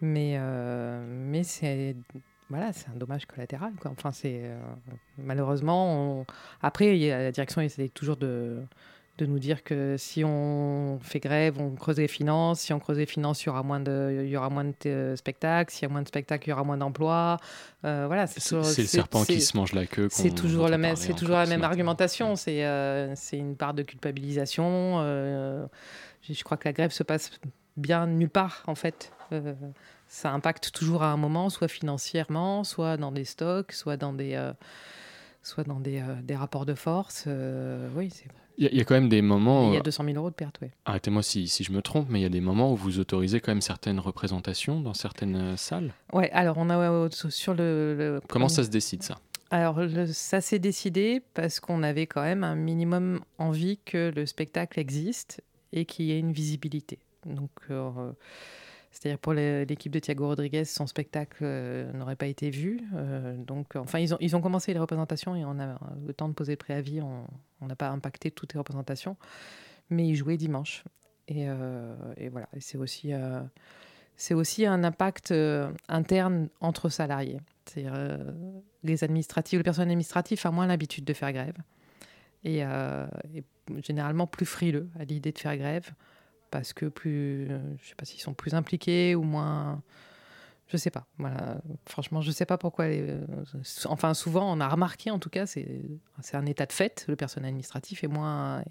[0.04, 1.96] mais, euh, mais c'est
[2.50, 3.74] voilà, c'est un dommage collatéral.
[3.80, 3.92] Quoi.
[3.92, 4.60] Enfin, c'est euh,
[5.18, 6.26] malheureusement.
[6.62, 8.64] Après, la direction essaie toujours de
[9.20, 12.62] de nous dire que si on fait grève, on creuse les finances.
[12.62, 14.74] Si on creuse les finances, il y aura moins de, il y aura moins de
[14.88, 15.72] euh, spectacles.
[15.72, 17.38] S'il y a moins de spectacles, il y aura moins d'emplois.
[17.86, 20.08] Euh, voilà, c'est le serpent qui se mange la queue.
[20.10, 22.36] C'est toujours la même, c'est toujours la même argumentation.
[22.36, 25.00] C'est euh, c'est une part de culpabilisation.
[25.02, 27.32] je crois que la grève se passe
[27.78, 29.12] bien nulle part en fait.
[30.14, 34.52] Ça impacte toujours à un moment, soit financièrement, soit dans des stocks, soit dans des
[35.42, 37.28] soit dans des, des rapports de force.
[37.96, 39.70] oui, c'est il y, a quand même des moments.
[39.70, 40.68] Il y a 200 000 euros de pertes, oui.
[40.86, 43.40] Arrêtez-moi si, si, je me trompe, mais il y a des moments où vous autorisez
[43.40, 45.94] quand même certaines représentations dans certaines euh, salles?
[46.14, 48.22] Oui, alors on a sur le.
[48.30, 49.18] Comment ça se décide ça?
[49.50, 49.80] Alors,
[50.12, 55.42] ça s'est décidé parce qu'on avait quand même un minimum envie que le spectacle existe
[55.72, 57.00] et qu'il y ait une visibilité.
[57.26, 58.12] Donc, euh,
[58.94, 62.80] c'est-à-dire pour l'équipe de Thiago Rodriguez, son spectacle euh, n'aurait pas été vu.
[62.94, 66.54] Euh, donc, enfin, ils ont, commencé les représentations et on a le temps de poser
[66.54, 67.02] le préavis.
[67.02, 67.26] On
[67.66, 69.18] n'a pas impacté toutes les représentations,
[69.90, 70.84] mais ils jouaient dimanche.
[71.28, 71.96] Et, euh,
[72.32, 73.14] voilà, c'est aussi,
[74.16, 75.34] c'est aussi un impact
[75.90, 77.40] interne entre salariés.
[77.66, 77.96] C'est-à-dire
[78.84, 81.58] les administratifs, les personnes administratives ont moins l'habitude de faire grève
[82.44, 83.44] et, et
[83.82, 85.94] généralement plus frileux à l'idée de faire grève
[86.54, 89.82] parce que plus, euh, je sais pas s'ils sont plus impliqués ou moins.
[90.68, 91.08] Je sais pas.
[91.18, 91.58] Voilà.
[91.88, 92.86] Franchement, je sais pas pourquoi.
[92.86, 93.26] Euh,
[93.86, 96.00] enfin, souvent, on a remarqué, en tout cas, c'est
[96.34, 97.06] un état de fait.
[97.08, 98.64] Le personnel administratif est moins,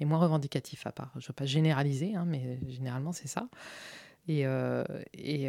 [0.00, 1.10] moins revendicatif, à part.
[1.16, 3.48] Je ne veux pas généraliser, hein, mais généralement, c'est ça.
[4.28, 5.48] Et, euh, et,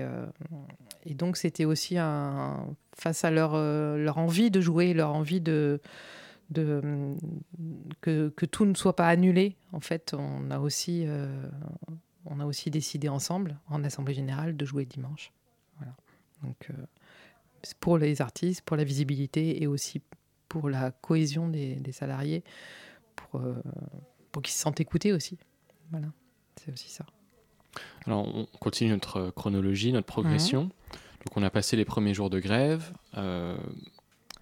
[1.06, 5.80] et, donc, c'était aussi un, face à leur, leur envie de jouer, leur envie de,
[6.50, 7.16] de,
[8.02, 9.56] que, que, tout ne soit pas annulé.
[9.74, 11.28] En fait, on a aussi, euh,
[12.26, 15.32] on a aussi décidé ensemble, en Assemblée générale, de jouer dimanche.
[15.78, 15.94] Voilà.
[16.44, 16.86] Donc, euh,
[17.80, 20.02] pour les artistes, pour la visibilité et aussi
[20.48, 22.44] pour la cohésion des, des salariés,
[23.16, 23.62] pour, euh,
[24.32, 25.38] pour qu'ils se sentent écoutés aussi.
[25.92, 26.08] Voilà,
[26.56, 27.06] c'est aussi ça.
[28.06, 30.64] Alors, on continue notre chronologie, notre progression.
[30.64, 30.70] Mhm.
[31.26, 32.94] Donc, on a passé les premiers jours de grève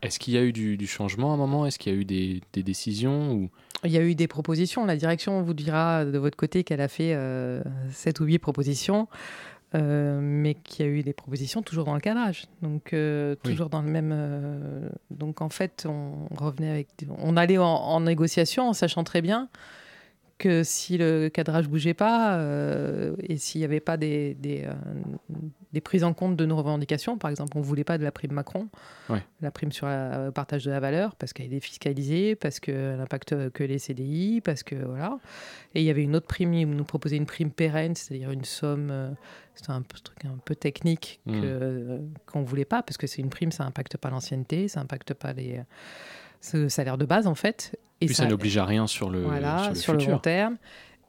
[0.05, 1.65] Est-ce qu'il y a eu du, changement à un moment?
[1.65, 3.49] Est-ce qu'il y a eu des, décisions ou...
[3.83, 4.85] Il y a eu des propositions.
[4.85, 9.07] La direction vous dira de votre côté qu'elle a fait euh, 7 ou 8 propositions.
[9.75, 13.69] Euh, mais qu'il y a eu des propositions toujours dans le cadrage, donc euh, toujours
[13.69, 14.11] dans le même.
[14.13, 16.87] Euh, donc en fait, on revenait avec,
[17.17, 19.49] on allait en, négociation en sachant très bien
[20.37, 22.39] que si le cadrage bougeait pas
[23.19, 24.67] et s'il n'y avait pas des, des,
[25.71, 28.33] des, prises en compte de nos revendications, par exemple, on voulait pas de la prime
[28.33, 28.67] Macron,
[29.41, 33.49] la prime sur le partage de la valeur, parce qu'elle est défiscalisée, parce qu'elle n'impacte
[33.51, 35.19] que les CDI, parce que voilà.
[35.73, 38.45] Et il y avait une autre prime, ils nous proposait une prime pérenne, c'est-à-dire une
[38.45, 39.15] somme
[39.55, 41.41] c'est un truc un peu technique hmm.
[42.25, 45.13] qu'on ne voulait pas, parce que c'est une prime, ça n'impacte pas l'ancienneté, ça n'impacte
[45.13, 45.61] pas les,
[46.41, 47.77] ce salaire de base, en fait.
[48.01, 50.57] Et Puis ça, n'oblige à rien sur le, voilà, sur le, long terme.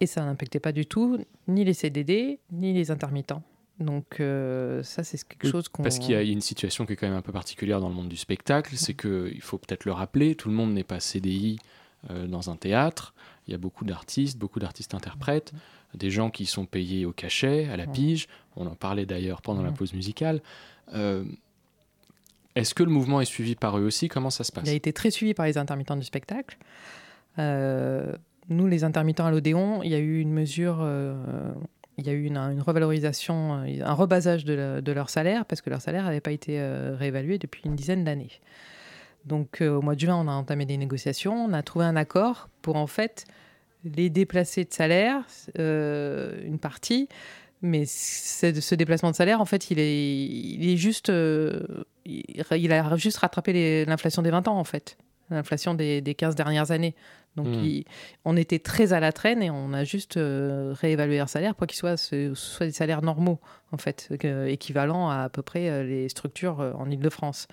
[0.00, 1.18] Et ça n'impactait pas du tout
[1.48, 3.42] ni les CDD, ni les intermittents.
[3.80, 5.82] Donc euh, ça, c'est quelque chose qu'on...
[5.82, 7.94] Parce qu'il y a une situation qui est quand même un peu particulière dans le
[7.94, 11.58] monde du spectacle, c'est qu'il faut peut-être le rappeler, tout le monde n'est pas CDI
[12.10, 13.14] euh, dans un théâtre,
[13.46, 15.52] il y a beaucoup d'artistes, beaucoup d'artistes interprètes
[15.96, 18.28] des gens qui sont payés au cachet, à la pige.
[18.56, 20.42] On en parlait d'ailleurs pendant la pause musicale.
[20.94, 21.24] Euh,
[22.56, 24.08] est-ce que le mouvement est suivi par eux aussi?
[24.08, 24.64] Comment ça se passe?
[24.66, 26.58] Il a été très suivi par les intermittents du spectacle.
[27.38, 28.12] Euh,
[28.48, 31.14] nous, les intermittents à l'Odéon, il y a eu une mesure, euh,
[31.98, 36.04] il y a eu une, revalorisation, un rebasage de, leur salaire parce que leur salaire
[36.04, 36.60] n'avait pas été
[36.98, 38.30] réévalué depuis une dizaine d'années.
[39.24, 42.48] Donc au mois de juin, on a entamé des négociations, on a trouvé un accord
[42.62, 43.26] pour en fait
[43.94, 45.24] les déplacés de salaire,
[45.58, 47.08] euh, une partie,
[47.66, 52.96] mais ce déplacement de salaire, en fait, il est, il est juste, euh, il, a
[52.96, 54.96] juste rattrapé l'inflation des 20 ans, en fait,
[55.30, 56.94] l'inflation des, des, 15 dernières années.
[57.36, 57.82] Donc, hmm.
[58.24, 61.66] on était très à la traîne et on a juste euh, réévalué leur salaire pour
[61.66, 63.40] qu'ils soient, soient des salaires normaux,
[63.72, 64.08] en fait,
[64.46, 67.48] équivalents à à peu près les structures en Ile-de-France.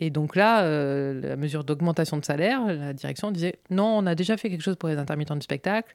[0.00, 4.14] Et donc là, euh, la mesure d'augmentation de salaire, la direction disait non, on a
[4.14, 5.92] déjà fait quelque chose pour les intermittents du spectacle,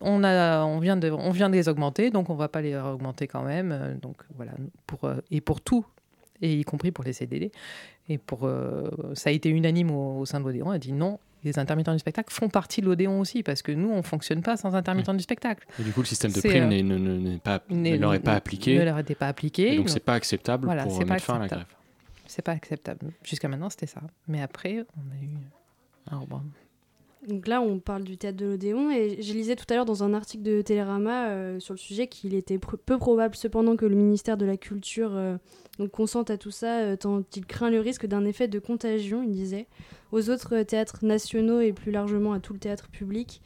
[0.00, 2.62] on, a, on, vient, de, on vient de les augmenter, donc on ne va pas
[2.62, 3.72] les augmenter quand même.
[3.72, 4.52] Euh, donc voilà,
[4.86, 5.84] pour, euh, et pour tout,
[6.40, 7.52] et y compris pour les CDD.
[8.08, 8.50] Et pour,
[9.14, 12.00] ça a été unanime au, sein de l'Odéon, on a dit non, les intermittents du
[12.00, 15.14] spectacle font partie de l'Odéon aussi, parce que nous, on ne fonctionne pas sans intermittents
[15.14, 15.64] du spectacle.
[15.78, 18.76] Et du coup, le système de prime ne, leur est pas appliqué.
[18.76, 19.74] Ne leur était pas appliqué.
[19.74, 21.66] Et donc, ce n'est pas acceptable pour mettre fin à la grève
[22.32, 23.12] c'est pas acceptable.
[23.22, 24.00] Jusqu'à maintenant, c'était ça.
[24.26, 25.36] Mais après, on a eu
[26.10, 26.42] un rebond.
[27.28, 30.02] Donc là, on parle du théâtre de l'Odéon et je lisais tout à l'heure dans
[30.02, 33.94] un article de Télérama euh, sur le sujet qu'il était peu probable cependant que le
[33.94, 35.36] ministère de la Culture euh,
[35.92, 39.30] consente à tout ça euh, tant il craint le risque d'un effet de contagion, il
[39.30, 39.68] disait,
[40.10, 43.40] aux autres théâtres nationaux et plus largement à tout le théâtre public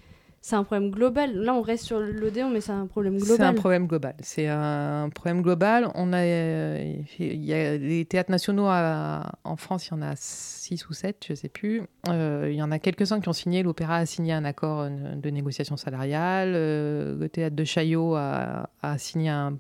[0.47, 1.35] c'est un problème global.
[1.35, 3.37] Là, on reste sur l'Odéon, mais c'est un problème global.
[3.37, 4.15] C'est un problème global.
[4.21, 5.91] C'est un problème global.
[5.97, 10.89] On a, il y a les théâtres nationaux en France, il y en a six
[10.89, 11.83] ou sept, je ne sais plus.
[12.09, 13.65] Euh, il y en a quelques-uns qui ont signé.
[13.65, 16.53] L'Opéra a signé un accord de négociation salariale.
[16.55, 19.57] Euh, le théâtre de Chaillot a, signé un,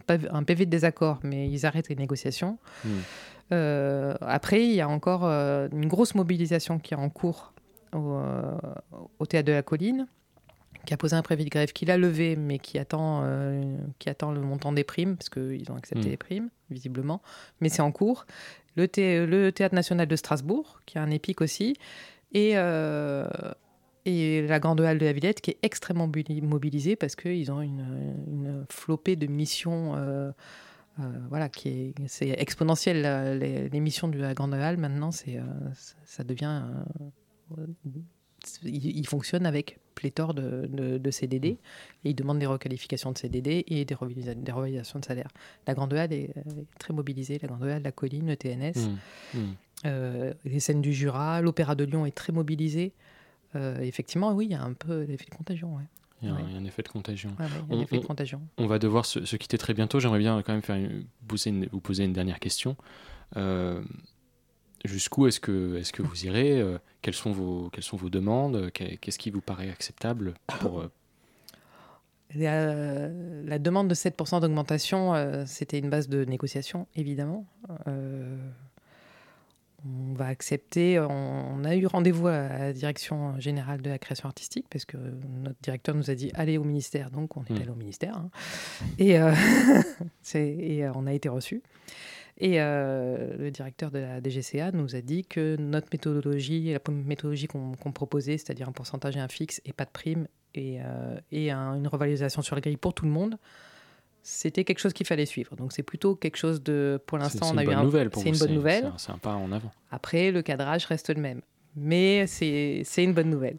[0.46, 2.58] PV de désaccord, mais ils arrêtent les négociations.
[2.84, 2.88] Hmm.
[3.50, 7.54] Euh, après, il y a encore une grosse mobilisation qui est en cours
[7.92, 10.06] au théâtre de la Colline
[10.86, 14.08] qui a posé un préavis de grève qu'il a levé, mais qui attend, euh, qui
[14.08, 16.10] attend le montant des primes, parce qu'ils ont accepté mm.
[16.10, 17.20] les primes, visiblement.
[17.60, 18.26] Mais c'est en cours.
[18.76, 18.86] Le,
[19.26, 21.76] le, Théâtre national de Strasbourg, qui a un épique aussi,
[22.32, 23.28] et, euh,
[24.04, 26.10] et la Grande Halle de la Villette, qui est extrêmement
[26.42, 29.96] mobilisée, parce qu'ils ont une, une, flopée de missions.
[29.96, 30.32] Euh,
[31.28, 33.38] voilà, qui est, c'est exponentiel.
[33.38, 35.38] Les, les, missions de la Grande Halle, maintenant, c'est,
[36.04, 36.62] ça devient
[38.62, 41.58] il, fonctionne avec pléthore de, de, CDD
[42.04, 43.96] et il demande des requalifications de CDD et des,
[44.34, 45.28] des revalorisations de salaire.
[45.66, 46.34] La Grande Halle est,
[46.78, 49.40] très mobilisée, la Grande Halle, la Colline, le TNS, mmh, mmh.
[49.86, 52.92] euh, les scènes du Jura, l'Opéra de Lyon est très mobilisé.
[53.54, 55.78] Euh, effectivement, oui, il y a un peu d'effet de contagion.
[56.22, 57.30] Il y, a, un effet de contagion.
[57.68, 58.40] on, effet de contagion.
[58.56, 60.00] On, va devoir se, quitter très bientôt.
[60.00, 60.78] J'aimerais bien quand même faire
[61.28, 62.76] vous poser une dernière question.
[63.36, 63.82] Euh,
[64.86, 68.70] Jusqu'où est-ce que, est que vous irez euh, quelles, sont vos, quelles sont vos demandes
[68.72, 70.84] Qu'est-ce qui vous paraît acceptable pour,
[72.36, 77.46] euh, la, demande de 7% d'augmentation, euh, c'était une base de négociation, évidemment.
[77.86, 78.38] on
[80.14, 81.00] va accepter.
[81.00, 85.60] On, a eu rendez-vous à la direction générale de la création artistique parce que notre
[85.62, 87.56] directeur nous a dit allez au ministère, donc on est hmm.
[87.56, 88.16] allé au ministère.
[88.16, 88.30] Hein.
[88.98, 89.16] Et,
[90.34, 91.62] et on a été reçus.
[92.38, 97.46] Et euh, le directeur de la DGCA nous a dit que notre méthodologie, la méthodologie
[97.46, 101.50] qu'on proposait, c'est-à-dire un pourcentage et un fixe et pas de prime, et, euh, et
[101.50, 103.38] une revalorisation sur la grille pour tout le monde,
[104.22, 105.54] c'était quelque chose qu'il fallait suivre.
[105.56, 107.90] Donc c'est plutôt quelque chose de, pour l'instant, on a eu un.
[108.14, 108.92] C'est une bonne nouvelle.
[108.98, 109.70] C'est un, pas en avant.
[109.90, 111.42] Après, le cadrage reste le même,
[111.76, 113.58] mais c'est une bonne nouvelle.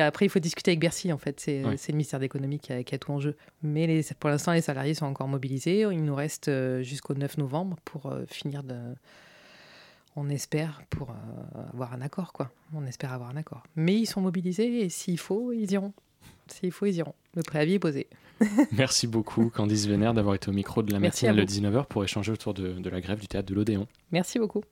[0.00, 1.40] Après, il faut discuter avec Bercy en fait.
[1.40, 3.36] C'est le ministère d'économie qui, qui, a tout en jeu.
[3.62, 5.80] Mais les, pour l'instant, les salariés sont encore mobilisés.
[5.90, 8.76] Il nous reste euh, jusqu'au 9 novembre pour euh, finir de.
[10.16, 12.50] On espère pour euh, avoir un accord, quoi.
[12.74, 13.62] On espère avoir un accord.
[13.76, 15.92] Mais ils sont mobilisés et s'il faut, ils iront.
[16.48, 17.14] S'il faut, ils iront.
[17.34, 18.08] Le préavis est posé.
[18.72, 22.32] Merci beaucoup, Candice Vénère, d'avoir été au micro de la matinale de 19h pour échanger
[22.32, 23.86] autour de, de la grève du théâtre de l'Odéon.
[24.10, 24.62] Merci beaucoup.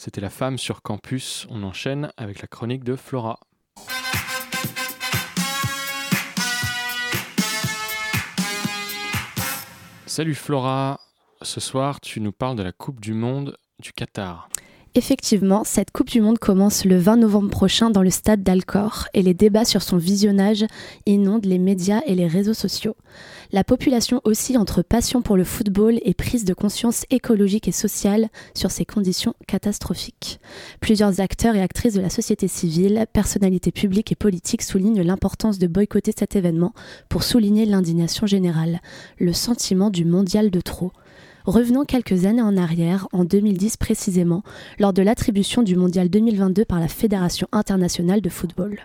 [0.00, 1.48] C'était la femme sur campus.
[1.50, 3.40] On enchaîne avec la chronique de Flora.
[10.06, 11.00] Salut Flora,
[11.42, 14.48] ce soir tu nous parles de la Coupe du Monde du Qatar.
[14.98, 19.22] Effectivement, cette Coupe du Monde commence le 20 novembre prochain dans le stade d'Alcor et
[19.22, 20.66] les débats sur son visionnage
[21.06, 22.96] inondent les médias et les réseaux sociaux.
[23.52, 28.28] La population oscille entre passion pour le football et prise de conscience écologique et sociale
[28.54, 30.40] sur ces conditions catastrophiques.
[30.80, 35.68] Plusieurs acteurs et actrices de la société civile, personnalités publiques et politiques soulignent l'importance de
[35.68, 36.72] boycotter cet événement
[37.08, 38.80] pour souligner l'indignation générale,
[39.20, 40.90] le sentiment du mondial de trop.
[41.48, 44.42] Revenons quelques années en arrière, en 2010 précisément,
[44.78, 48.80] lors de l'attribution du Mondial 2022 par la Fédération internationale de football.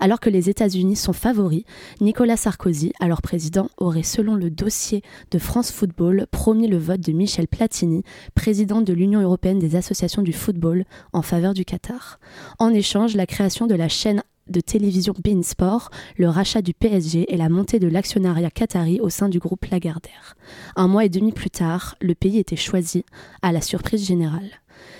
[0.00, 1.64] Alors que les États-Unis sont favoris,
[2.00, 7.12] Nicolas Sarkozy, alors président, aurait, selon le dossier de France Football, promis le vote de
[7.12, 8.02] Michel Platini,
[8.34, 12.18] président de l'Union européenne des associations du football, en faveur du Qatar.
[12.58, 17.32] En échange, la création de la chaîne de télévision Bein Sport, le rachat du PSG
[17.32, 20.36] et la montée de l'actionnariat qatari au sein du groupe Lagardère.
[20.76, 23.04] Un mois et demi plus tard, le pays était choisi,
[23.42, 24.50] à la surprise générale.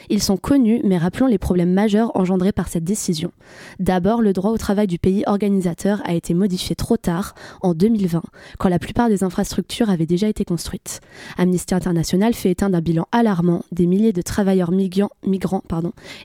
[0.09, 3.33] Ils sont connus, mais rappelons les problèmes majeurs engendrés par cette décision.
[3.79, 8.23] D'abord, le droit au travail du pays organisateur a été modifié trop tard, en 2020,
[8.59, 11.01] quand la plupart des infrastructures avaient déjà été construites.
[11.39, 15.11] Amnesty International fait état d'un bilan alarmant des milliers de travailleurs migrants,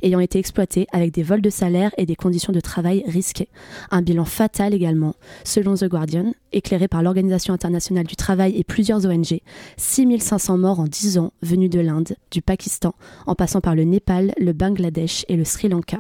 [0.04, 3.50] ayant été exploités avec des vols de salaire et des conditions de travail risquées.
[3.90, 9.06] Un bilan fatal également, selon The Guardian, éclairé par l'Organisation internationale du travail et plusieurs
[9.06, 9.40] ONG,
[9.78, 12.94] 6500 morts en 10 ans venus de l'Inde, du Pakistan,
[13.26, 16.00] en passant par le Népal, le Bangladesh et le Sri Lanka.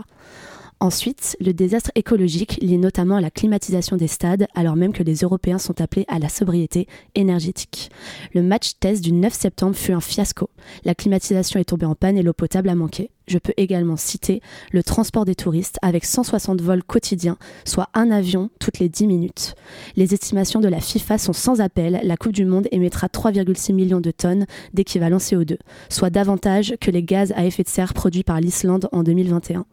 [0.81, 5.17] Ensuite, le désastre écologique lié notamment à la climatisation des stades, alors même que les
[5.17, 7.91] Européens sont appelés à la sobriété énergétique.
[8.33, 10.49] Le match test du 9 septembre fut un fiasco.
[10.83, 13.11] La climatisation est tombée en panne et l'eau potable a manqué.
[13.27, 18.49] Je peux également citer le transport des touristes avec 160 vols quotidiens, soit un avion
[18.59, 19.53] toutes les 10 minutes.
[19.95, 22.01] Les estimations de la FIFA sont sans appel.
[22.03, 25.57] La Coupe du Monde émettra 3,6 millions de tonnes d'équivalent CO2,
[25.89, 29.67] soit davantage que les gaz à effet de serre produits par l'Islande en 2021.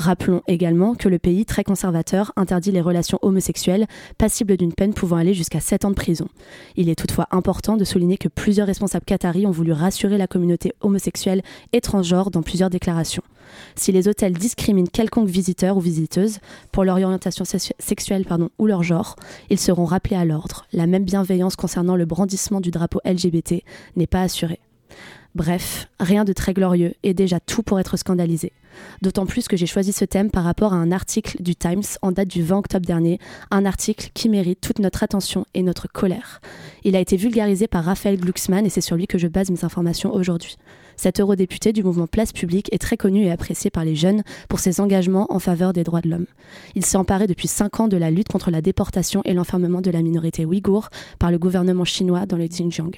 [0.00, 3.86] Rappelons également que le pays très conservateur interdit les relations homosexuelles,
[4.16, 6.26] passibles d'une peine pouvant aller jusqu'à 7 ans de prison.
[6.76, 10.72] Il est toutefois important de souligner que plusieurs responsables qataris ont voulu rassurer la communauté
[10.80, 11.42] homosexuelle
[11.74, 13.22] et transgenre dans plusieurs déclarations.
[13.76, 16.38] Si les hôtels discriminent quelconque visiteur ou visiteuse
[16.72, 18.24] pour leur orientation sexuelle
[18.58, 19.16] ou leur genre,
[19.50, 20.64] ils seront rappelés à l'ordre.
[20.72, 23.62] La même bienveillance concernant le brandissement du drapeau LGBT
[23.96, 24.60] n'est pas assurée.
[25.36, 28.52] Bref, rien de très glorieux et déjà tout pour être scandalisé.
[29.02, 32.12] D'autant plus que j'ai choisi ce thème par rapport à un article du Times en
[32.12, 33.18] date du 20 octobre dernier,
[33.50, 36.40] un article qui mérite toute notre attention et notre colère.
[36.82, 39.64] Il a été vulgarisé par Raphaël Glucksmann et c'est sur lui que je base mes
[39.64, 40.56] informations aujourd'hui.
[40.96, 44.58] Cet eurodéputé du mouvement Place Publique est très connu et apprécié par les jeunes pour
[44.58, 46.26] ses engagements en faveur des droits de l'homme.
[46.74, 49.90] Il s'est emparé depuis cinq ans de la lutte contre la déportation et l'enfermement de
[49.90, 52.90] la minorité ouïghour par le gouvernement chinois dans le Xinjiang.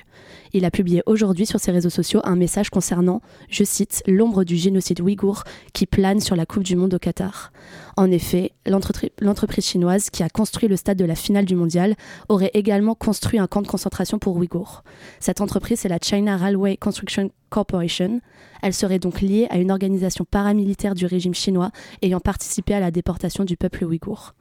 [0.55, 4.57] Il a publié aujourd'hui sur ses réseaux sociaux un message concernant, je cite, l'ombre du
[4.57, 7.53] génocide ouïghour qui plane sur la Coupe du Monde au Qatar.
[7.97, 11.95] En effet, l'entreprise chinoise qui a construit le stade de la finale du mondial
[12.29, 14.83] aurait également construit un camp de concentration pour Ouïghours.
[15.21, 18.21] Cette entreprise, c'est la China Railway Construction Corporation.
[18.63, 21.71] Elle serait donc liée à une organisation paramilitaire du régime chinois
[22.03, 24.35] ayant participé à la déportation du peuple ouïghour.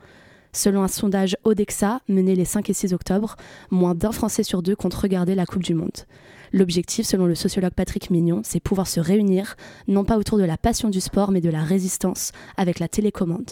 [0.53, 3.37] Selon un sondage Odexa mené les 5 et 6 octobre,
[3.69, 6.05] moins d'un Français sur deux compte regarder la Coupe du Monde.
[6.51, 9.55] L'objectif, selon le sociologue Patrick Mignon, c'est pouvoir se réunir,
[9.87, 13.51] non pas autour de la passion du sport, mais de la résistance, avec la télécommande.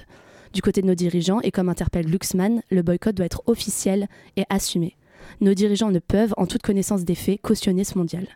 [0.52, 4.44] Du côté de nos dirigeants, et comme interpelle Luxman, le boycott doit être officiel et
[4.50, 4.98] assumé.
[5.40, 8.28] Nos dirigeants ne peuvent, en toute connaissance des faits, cautionner ce mondial.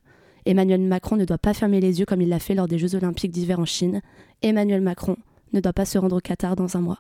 [0.46, 2.96] Emmanuel Macron ne doit pas fermer les yeux comme il l'a fait lors des Jeux
[2.96, 4.02] olympiques d'hiver en Chine.
[4.42, 5.18] Emmanuel Macron
[5.52, 7.00] ne doit pas se rendre au Qatar dans un mois.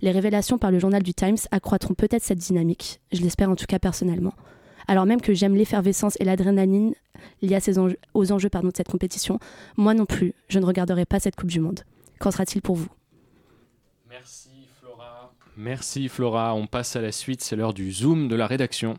[0.00, 3.66] Les révélations par le journal du Times accroîtront peut-être cette dynamique, je l'espère en tout
[3.66, 4.32] cas personnellement.
[4.86, 6.94] Alors même que j'aime l'effervescence et l'adrénaline
[7.42, 7.58] liées
[8.14, 9.38] aux enjeux de cette compétition,
[9.76, 11.80] moi non plus, je ne regarderai pas cette Coupe du Monde.
[12.20, 12.88] Qu'en sera-t-il pour vous?
[14.08, 15.32] Merci Flora.
[15.56, 16.54] Merci Flora.
[16.54, 18.96] On passe à la suite, c'est l'heure du Zoom de la rédaction.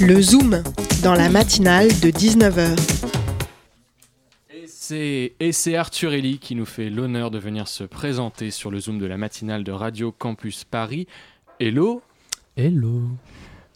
[0.00, 0.62] Le Zoom,
[1.04, 3.01] dans la matinale de 19h.
[4.90, 8.98] Et c'est Arthur Ellie qui nous fait l'honneur de venir se présenter sur le Zoom
[8.98, 11.06] de la matinale de Radio Campus Paris.
[11.60, 12.02] Hello
[12.56, 13.02] Hello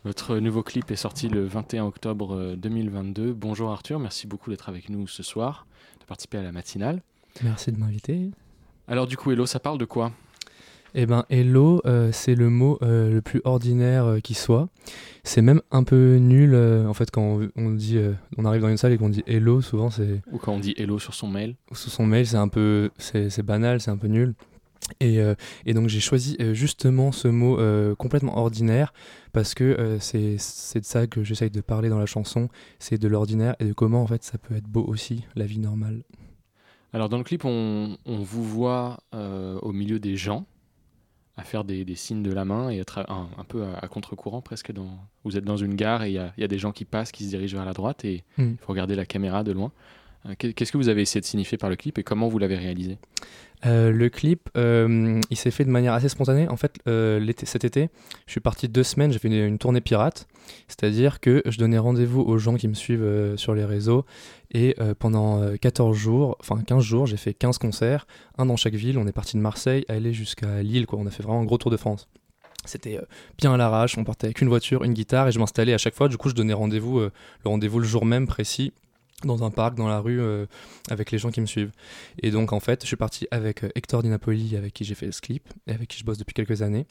[0.05, 3.35] Votre nouveau clip est sorti le 21 octobre 2022.
[3.35, 5.67] Bonjour Arthur, merci beaucoup d'être avec nous ce soir,
[6.01, 7.03] de participer à la matinale.
[7.41, 8.31] Merci de m'inviter.
[8.89, 10.11] Alors du coup, Hello, ça parle de quoi?
[10.95, 14.68] Eh ben, hello, euh, c'est le mot euh, le plus ordinaire euh, qui soit.
[15.24, 17.99] C'est même un peu nul, en fait, quand on, dit,
[18.37, 20.20] on arrive dans une salle et qu'on dit hello, souvent c'est.
[20.30, 21.57] Ou quand on dit hello sur son mail.
[21.72, 24.34] Ou sur son mail, c'est un peu, c'est banal, c'est un peu nul.
[25.01, 25.18] Et,
[25.64, 27.59] et donc j'ai choisi justement ce mot
[27.97, 28.93] complètement ordinaire
[29.32, 33.57] parce que c'est de ça que j'essaye de parler dans la chanson, c'est de l'ordinaire
[33.59, 36.05] et de comment en fait ça peut être beau aussi, la vie normale.
[36.93, 40.47] Alors dans le clip, on, on vous voit au milieu des gens
[41.37, 44.72] à faire des, signes de la main et être un, peu à, contre-courant presque.
[44.72, 47.24] Dans, vous êtes dans une gare et il y, a, des gens qui passent, qui
[47.24, 48.53] se dirigent vers la droite et hmm.
[48.53, 49.72] il faut regarder la caméra de loin.
[50.28, 52.57] Euh, qu'est-ce que vous avez essayé de signifier par le clip et comment vous l'avez
[52.57, 52.99] réalisé?
[53.64, 56.49] Euh, le clip, euh, il s'est fait de manière assez spontanée.
[56.49, 56.78] En fait,
[57.45, 57.89] cet été,
[58.26, 60.26] je suis parti deux semaines, j'ai fait une, tournée pirate.
[60.68, 64.05] C'est-à-dire que je donnais rendez-vous aux gens qui me suivent sur les réseaux.
[64.53, 68.07] Et pendant 14 jours, enfin 15 jours, j'ai fait 15 concerts,
[68.39, 68.99] un dans chaque ville.
[68.99, 70.87] On est parti de Marseille aller jusqu'à Lille.
[70.87, 70.99] Quoi.
[70.99, 72.09] On a fait vraiment un gros tour de France.
[72.65, 72.99] C'était
[73.39, 75.95] bien à l'arrache, on partait avec une voiture, une guitare et je m'installais à chaque
[75.95, 76.09] fois.
[76.09, 77.11] Du coup, je donnais rendez-vous, le
[77.45, 78.73] rendez-vous le jour même précis
[79.25, 80.45] dans un parc, dans la rue, euh,
[80.91, 81.73] avec les gens qui me suivent.
[82.23, 84.95] Et donc, en fait, je suis parti avec euh, Hector Di Napoli, avec qui j'ai
[84.95, 86.87] fait ce clip, et avec qui je bosse depuis quelques années.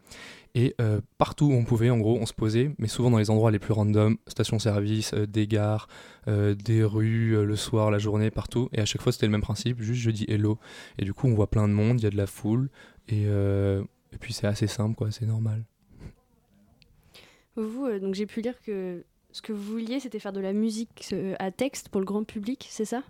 [0.56, 3.30] Et euh, partout où on pouvait, en gros, on se posait, mais souvent dans les
[3.30, 5.88] endroits les plus random, stations-service, des gares,
[6.28, 8.70] des rues, le soir, la journée, partout.
[8.74, 10.58] Et à chaque fois, c'était le même principe, juste je dis hello.
[10.98, 12.70] Et du coup, on voit plein de monde, il y a de la foule,
[13.10, 15.66] et, et puis c'est assez simple, quoi, c'est normal.
[17.58, 19.04] Vous, donc j'ai pu lire que
[19.36, 22.24] ce que vous vouliez, c'était faire de la musique euh, à texte pour le grand
[22.24, 23.04] public, c'est ça?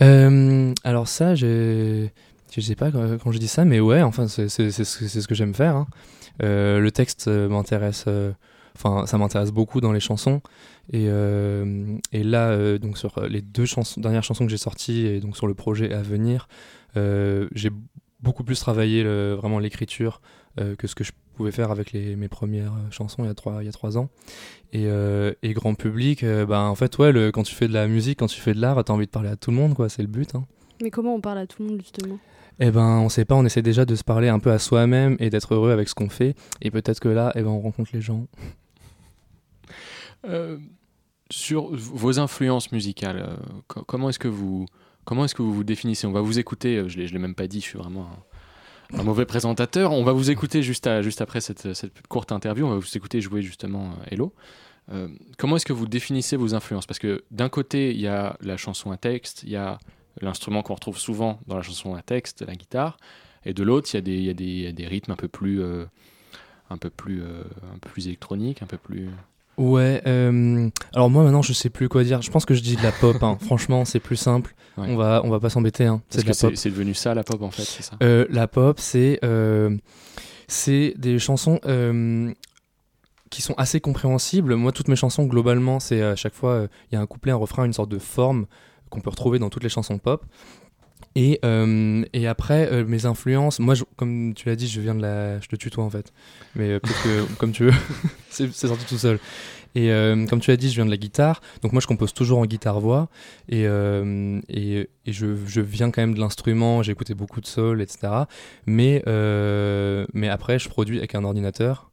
[0.00, 2.06] Euh, Alors ça, je
[2.50, 5.76] je sais pas quand je dis ça, mais ouais, enfin c'est ce que j'aime faire.
[5.76, 5.86] Hein.
[6.42, 8.06] Euh, le texte m'intéresse,
[8.74, 10.40] enfin ça m'intéresse beaucoup dans les chansons.
[10.92, 11.08] Et,
[12.12, 13.66] et là, donc sur les deux
[13.98, 16.48] dernières chansons que j'ai sorties et donc sur le projet à venir,
[16.94, 17.70] j'ai
[18.20, 20.22] beaucoup plus travaillé vraiment l'écriture
[20.56, 23.62] que ce que je pouvais faire avec les, mes premières chansons il y a trois,
[23.62, 24.08] il y a trois ans.
[24.72, 27.72] Et, euh, et grand public, euh, bah, en fait, ouais, le, quand tu fais de
[27.72, 29.74] la musique, quand tu fais de l'art, t'as envie de parler à tout le monde,
[29.74, 30.34] quoi, c'est le but.
[30.34, 30.44] Hein.
[30.82, 32.18] Mais comment on parle à tout le monde, justement?
[32.58, 35.16] Eh ben, on sait pas, on essaie déjà de se parler un peu à soi-même
[35.20, 36.34] et d'être heureux avec ce qu'on fait.
[36.60, 38.26] Et peut-être que là, eh ben, on rencontre les gens.
[40.26, 40.56] Euh,
[41.30, 44.64] sur vos influences musicales, comment est-ce que vous
[45.04, 46.06] comment est-ce que vous vous définissez?
[46.06, 46.82] On va vous écouter.
[46.88, 47.60] Je l'ai, je l'ai même pas dit.
[47.60, 48.08] Je suis vraiment
[48.92, 49.92] un mauvais présentateur.
[49.92, 51.68] On va vous écouter juste, juste après cette,
[52.08, 52.66] courte interview.
[52.66, 54.34] On va vous écouter jouer justement euh, Hello.
[54.92, 55.08] Euh,
[55.38, 56.86] comment est-ce que vous définissez vos influences?
[56.86, 59.78] Parce que d'un côté, il y a la chanson à texte, il y a
[60.20, 62.98] l'instrument qu'on retrouve souvent dans la chanson à texte, la guitare,
[63.44, 65.86] et de l'autre, il y, a des, des rythmes un peu plus, euh,
[66.70, 69.08] un peu plus, un peu plus électroniques, un peu plus.
[69.56, 72.22] Ouais, euh, alors moi maintenant je sais plus quoi dire.
[72.22, 73.22] Je pense que je dis de la pop.
[73.22, 73.38] Hein.
[73.40, 74.54] Franchement, c'est plus simple.
[74.76, 75.86] On va on va pas s'embêter.
[75.86, 76.02] Hein.
[76.08, 77.96] C'est C'est devenu ça la pop en fait, c'est ça.
[78.02, 79.76] Euh, la pop, c'est euh,
[80.48, 81.60] c'est des chansons
[83.30, 84.54] qui sont assez compréhensibles.
[84.54, 87.36] Moi, toutes mes chansons globalement, c'est à chaque fois il y a un couplet, un
[87.36, 88.46] refrain, une sorte de forme
[88.90, 90.24] qu'on peut retrouver dans toutes les chansons pop.
[91.16, 95.02] Et, euh, et après, euh, mes influences, moi, comme tu l'as dit, je viens de
[95.02, 95.40] la.
[95.40, 96.12] Je te tutoie en fait.
[96.56, 97.72] Mais euh, que, comme tu veux,
[98.30, 99.18] c'est sorti tout seul.
[99.76, 99.88] Et
[100.30, 101.40] comme tu l'as dit, je viens de la guitare.
[101.62, 103.08] Donc moi, je compose toujours en guitare-voix.
[103.48, 106.84] Et, et, et je, je, viens quand même de l'instrument.
[106.84, 108.12] J'ai écouté beaucoup de soul, etc.
[108.66, 109.02] Mais,
[110.14, 111.90] mais après, je produis avec un ordinateur.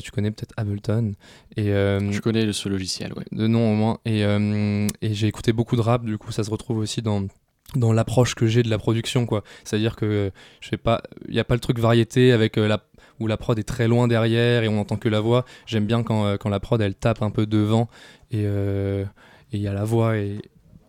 [0.00, 1.14] tu connais peut-être Ableton.
[1.56, 3.24] Et, je connais ce logiciel, ouais.
[3.32, 3.98] De nom au moins.
[4.04, 7.26] Et, et j'ai écouté beaucoup de rap, du coup, ça se retrouve aussi dans
[7.74, 9.42] dans l'approche que j'ai de la production quoi.
[9.64, 12.58] C'est à dire que je sais pas il y a pas le truc variété avec
[12.58, 12.84] euh, la
[13.20, 15.44] où la prod est très loin derrière et on entend que la voix.
[15.66, 17.88] J'aime bien quand, euh, quand la prod elle tape un peu devant
[18.32, 19.04] et euh,
[19.52, 20.40] il y a la voix et,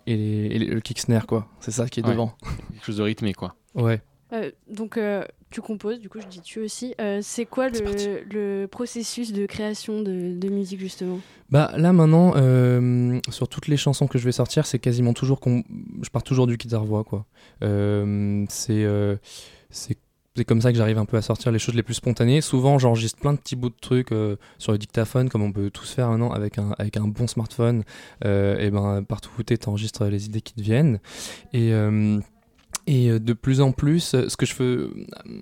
[0.07, 1.47] et, le kick snare quoi.
[1.59, 2.35] C'est ça qui est devant.
[2.71, 3.55] Quelque chose de rythmé quoi.
[3.75, 4.01] Ouais.
[4.67, 4.99] Donc
[5.55, 6.93] tu composes, du coup je dis tu aussi.
[6.99, 11.19] Euh, c'est quoi le, processus de création de, musique justement?
[11.49, 15.39] Bah là maintenant, euh, sur toutes les chansons que je vais sortir, c'est quasiment toujours
[15.39, 15.63] qu'on,
[16.01, 17.25] je pars toujours du guitare voix quoi.
[17.63, 18.85] Euh, c'est
[20.37, 22.41] c'est comme ça que j'arrive un peu à sortir les choses les plus spontanées.
[22.41, 24.09] Souvent, j'enregistre plein de petits bouts de trucs
[24.57, 27.85] sur le dictaphone, comme on peut tous faire maintenant avec un, avec un bon smartphone.
[28.25, 30.99] et ben, partout où tu es, enregistres les idées qui te viennent.
[31.53, 31.71] Et,
[32.87, 34.89] et euh, de plus en plus, euh, ce que je fais euh,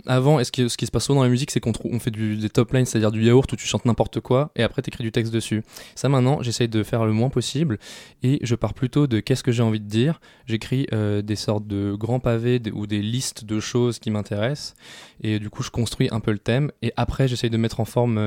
[0.06, 2.74] avant, ce qui, se passe souvent dans la musique, c'est qu'on on fait des top
[2.74, 5.34] lines, c'est-à-dire du yaourt où tu chantes n'importe quoi, et après tu écris du texte
[5.34, 5.64] dessus.
[5.96, 7.80] Ça maintenant, j'essaye de faire le moins possible,
[8.22, 10.22] et je pars plutôt de qu'est-ce que j'ai envie de dire.
[10.46, 14.76] J'écris des sortes de grands pavés ou des listes de choses qui m'intéressent,
[15.22, 17.86] et du coup je construis un peu le thème, et après j'essaye de mettre en
[17.86, 18.18] forme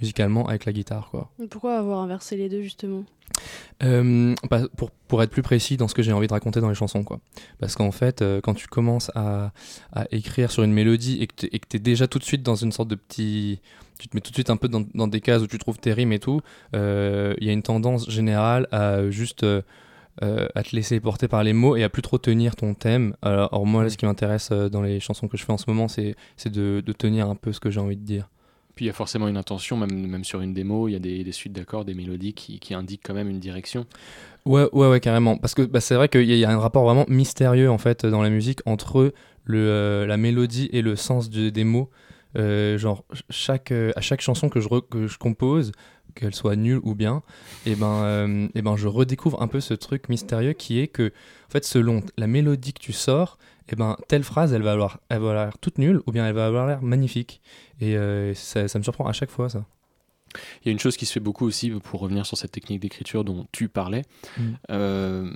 [0.00, 1.08] musicalement avec la guitare.
[1.10, 1.30] Quoi.
[1.50, 3.04] Pourquoi avoir inversé les deux justement?
[3.82, 6.68] Euh, bah, pour, pour être plus précis dans ce que j'ai envie de raconter dans
[6.68, 7.04] les chansons.
[7.04, 7.20] Quoi.
[7.58, 9.52] Parce qu'en fait, euh, quand tu commences à,
[9.92, 12.72] à, écrire sur une mélodie et que tu es déjà tout de suite dans une
[12.72, 13.60] sorte de petit...
[13.98, 15.78] Tu te mets tout de suite un peu dans, dans des cases où tu trouves
[15.78, 16.40] tes rimes et tout,
[16.76, 19.44] euh, il y a une tendance générale à juste...
[20.22, 23.14] à te laisser porter par les mots et à plus trop tenir ton thème.
[23.22, 26.14] Alors, moi, ce qui m'intéresse dans les chansons que je fais en ce moment, c'est
[26.46, 28.28] de, de tenir un peu ce que j'ai envie de dire.
[28.78, 31.00] Puis il y a forcément une intention, même, même sur une démo, il y a
[31.00, 33.86] des, suites d'accords, des mélodies qui, qui, indiquent quand même une direction.
[34.46, 35.36] Ouais, ouais, ouais, carrément.
[35.36, 38.22] Parce que bah, c'est vrai qu'il y, a un rapport vraiment mystérieux en fait dans
[38.22, 39.12] la musique entre
[39.42, 41.90] le, euh, la mélodie et le sens des mots.
[42.36, 45.72] Euh, genre chaque, euh, à chaque chanson que je, que je compose,
[46.14, 47.24] qu'elle soit nulle ou bien,
[47.66, 51.08] et eh ben, et ben je redécouvre un peu ce truc mystérieux qui est que
[51.48, 53.38] en fait selon la mélodie que tu sors,
[53.72, 56.26] eh ben telle phrase elle va avoir elle va avoir l'air toute nulle ou bien
[56.26, 57.40] elle va avoir l'air magnifique.
[57.80, 59.64] Et euh, ça, me surprend à chaque fois, ça.
[60.62, 62.80] Il y a une chose qui se fait beaucoup aussi, pour revenir sur cette technique
[62.80, 64.02] d'écriture dont tu parlais.
[64.36, 64.42] Mm.
[64.70, 65.30] Euh,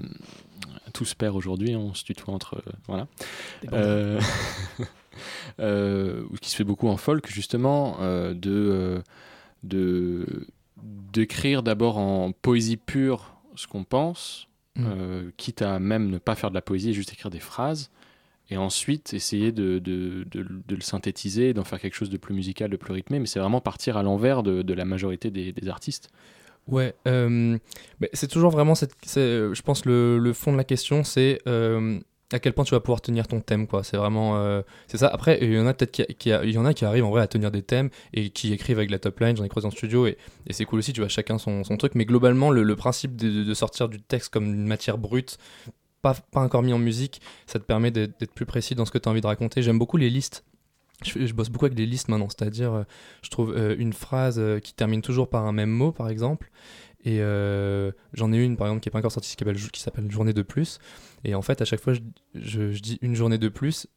[0.93, 2.57] tout se perd aujourd'hui, on se tutoie entre.
[2.57, 3.07] Euh, voilà.
[3.73, 4.21] Euh,
[6.43, 7.99] qui se fait beaucoup en folk, justement,
[8.35, 9.03] de.
[9.63, 10.47] de
[11.13, 14.85] d'écrire d'abord en poésie pure ce qu'on pense, mm.
[14.87, 17.91] euh, quitte à même ne pas faire de la poésie et juste écrire des phrases,
[18.53, 22.71] et ensuite essayer de, de, de, le synthétiser, d'en faire quelque chose de plus musical,
[22.71, 26.11] de plus rythmé, mais c'est vraiment partir à l'envers de, la majorité des, artistes.
[26.69, 27.59] Ouais, euh,
[28.13, 31.99] c'est toujours vraiment, cette, je pense, le, le, fond de la question, c'est euh,
[32.31, 33.83] à quel point tu vas pouvoir tenir ton thème quoi.
[33.83, 35.09] C'est vraiment euh, c'est ça.
[35.09, 37.27] Après il y en a peut-être qui, y en a qui arrivent en vrai à
[37.27, 40.07] tenir des thèmes et qui écrivent avec la top line j'en ai croisé en studio
[40.07, 41.95] et, et c'est cool aussi tu vois chacun son, son truc.
[41.95, 45.39] Mais globalement le, principe de, sortir du texte comme une matière brute
[46.03, 47.21] pas, pas encore mis en musique.
[47.47, 49.63] Ça te permet d'être plus précis dans ce que tu as envie de raconter.
[49.63, 50.45] J'aime beaucoup les listes.
[51.05, 52.83] Je, bosse beaucoup avec des listes maintenant, c'est-à-dire, euh,
[53.23, 56.53] je trouve euh, une phrase qui termine toujours par un même mot, par exemple,
[57.05, 57.19] et
[58.13, 60.79] j'en ai une, par exemple, qui n'est pas encore sortie, qui s'appelle Journée de plus.
[61.25, 62.01] Et en fait, à chaque fois, je,
[62.73, 63.89] je, dis une journée de plus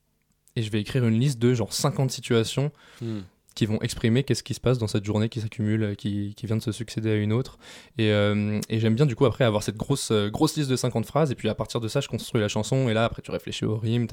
[0.55, 3.19] et je vais écrire une liste de genre 50 situations hmm.
[3.55, 6.57] Qui vont exprimer qu'est-ce qui se passe dans cette journée qui s'accumule, qui, qui, vient
[6.57, 7.57] de se succéder à une autre.
[7.97, 11.05] Et, euh, j'aime bien du coup après avoir cette grosse, euh, grosse liste de 50
[11.05, 13.31] phrases et puis à partir de ça, je construis la chanson et là après tu
[13.31, 14.07] réfléchis au rime,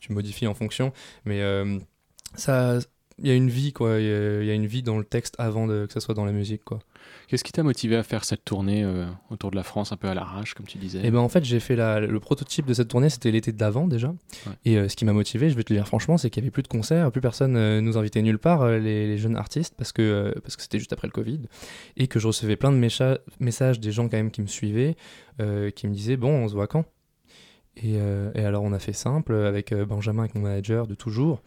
[0.00, 0.92] tu modifies en fonction.
[1.24, 1.78] Mais euh,
[2.34, 2.80] ça,
[3.26, 5.86] y a une vie quoi, il y, a une vie dans le texte avant de,
[5.86, 6.78] que ça soit dans la musique quoi.
[7.28, 10.08] Qu'est-ce qui t'a motivé à faire cette tournée euh, autour de la France un peu
[10.08, 11.00] à l'arrache, comme tu disais?
[11.04, 14.14] Eh ben en fait, j'ai fait le prototype de cette tournée, c'était l'été d'avant déjà.
[14.64, 16.44] Et euh, ce qui m'a motivé, je vais te le dire franchement, c'est qu'il y
[16.44, 19.92] avait plus de concerts, plus personne euh, nous invitait nulle part, les, jeunes artistes, parce
[19.92, 21.40] que parce que c'était juste après le Covid,
[21.96, 22.78] et que je recevais plein de
[23.40, 24.96] messages des gens quand même qui me suivaient,
[25.38, 26.84] qui me disaient bon, on se voit quand?
[27.76, 27.94] Et,
[28.34, 31.42] et, alors on a fait simple avec Benjamin, avec mon manager de toujours.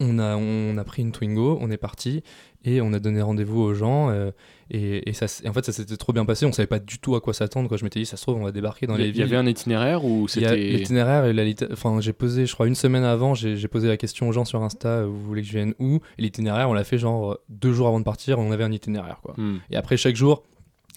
[0.00, 2.22] On a, on a pris une Twingo, on est parti
[2.64, 4.10] et on a donné rendez-vous aux gens.
[4.10, 4.30] Euh,
[4.70, 6.46] et, ça, en fait, ça s'était trop bien passé.
[6.46, 7.68] On savait pas du tout à quoi s'attendre.
[7.68, 7.76] Quoi.
[7.76, 9.16] Je m'étais dit, ça se trouve, on va débarquer dans les villes.
[9.16, 10.56] Il y avait un itinéraire ou c'était.
[10.56, 11.30] L'itinéraire,
[11.72, 14.62] enfin, j'ai posé, je crois, une semaine avant, j'ai posé la question aux gens sur
[14.62, 16.00] Insta, vous voulez que je vienne où?
[16.18, 19.20] Et l'itinéraire, on l'a fait genre deux jours avant de partir, on avait un itinéraire.
[19.22, 19.34] Quoi.
[19.36, 19.58] Hmm.
[19.70, 20.42] Et après, chaque jour,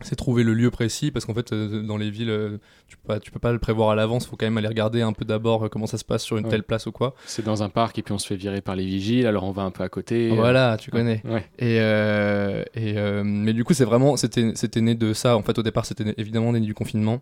[0.01, 3.07] c'est trouver le lieu précis parce qu'en fait euh, dans les villes euh, tu peux
[3.07, 5.23] pas, tu peux pas le prévoir à l'avance faut quand même aller regarder un peu
[5.23, 7.15] d'abord euh, comment ça se passe sur une telle place ou quoi.
[7.25, 9.51] C'est dans un parc et puis on se fait virer par les vigiles alors on
[9.51, 11.23] va un peu à côté voilà tu connais.
[11.59, 15.37] et, et mais du coup c'est vraiment c'était c'était né de ça.
[15.37, 17.21] En fait au départ c'était évidemment né du confinement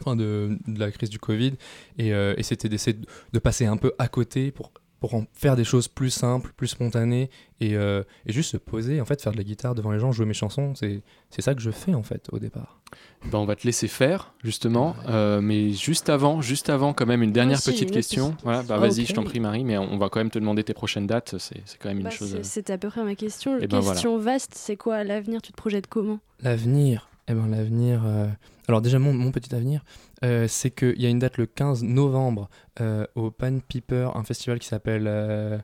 [0.00, 1.54] enfin de, de, la crise du Covid.
[1.98, 2.96] Et, et c'était d'essayer
[3.32, 4.72] de passer un peu à côté pour
[5.02, 7.28] pour en faire des choses plus simples, plus spontanées
[7.58, 10.12] et, euh, et, juste se poser, en fait, faire de la guitare devant les gens,
[10.12, 10.76] jouer mes chansons.
[10.76, 12.78] C'est, c'est ça que je fais en fait au départ.
[13.32, 17.24] Ben, on va te laisser faire justement, euh, mais juste avant, juste avant, quand même
[17.24, 18.36] une dernière petite question.
[18.44, 20.72] Voilà, bah, vas-y, je t'en prie Marie, mais on va quand même te demander tes
[20.72, 21.34] prochaines dates.
[21.36, 22.36] C'est, c'est quand même une bah, chose.
[22.36, 23.58] Euh, c'était à peu près ma question.
[23.58, 25.42] Et ben, question vaste, c'est quoi l'avenir?
[25.42, 26.20] Tu te projettes comment?
[26.42, 28.04] L'avenir, eh ben l'avenir.
[28.68, 29.82] Alors déjà mon, mon petit avenir,
[30.24, 32.48] euh, c'est qu'il y a une date le 15 novembre
[32.80, 35.04] euh, au Pan Piper, un festival qui s'appelle...
[35.06, 35.58] Euh,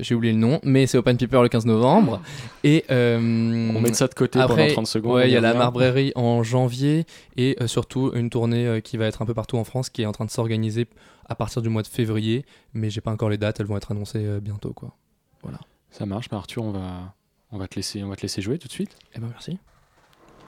[0.00, 2.20] j'ai oublié le nom, mais c'est Open Piper le 15 novembre.
[2.64, 5.14] Et on met ça de côté après, pendant 30 secondes.
[5.14, 9.22] Ouais, il y a la Marbrerie en janvier et surtout une tournée qui va être
[9.22, 10.88] un peu partout en France, qui est en train de s'organiser
[11.26, 13.92] à partir du mois de février, mais j'ai pas encore les dates, elles vont être
[13.92, 14.96] annoncées bientôt, quoi.
[15.42, 15.60] Voilà.
[15.90, 17.14] Ça marche, bah, Arthur, on va,
[17.52, 18.96] on va te laisser, on va te laisser jouer tout de suite.
[19.14, 19.58] Eh ben merci.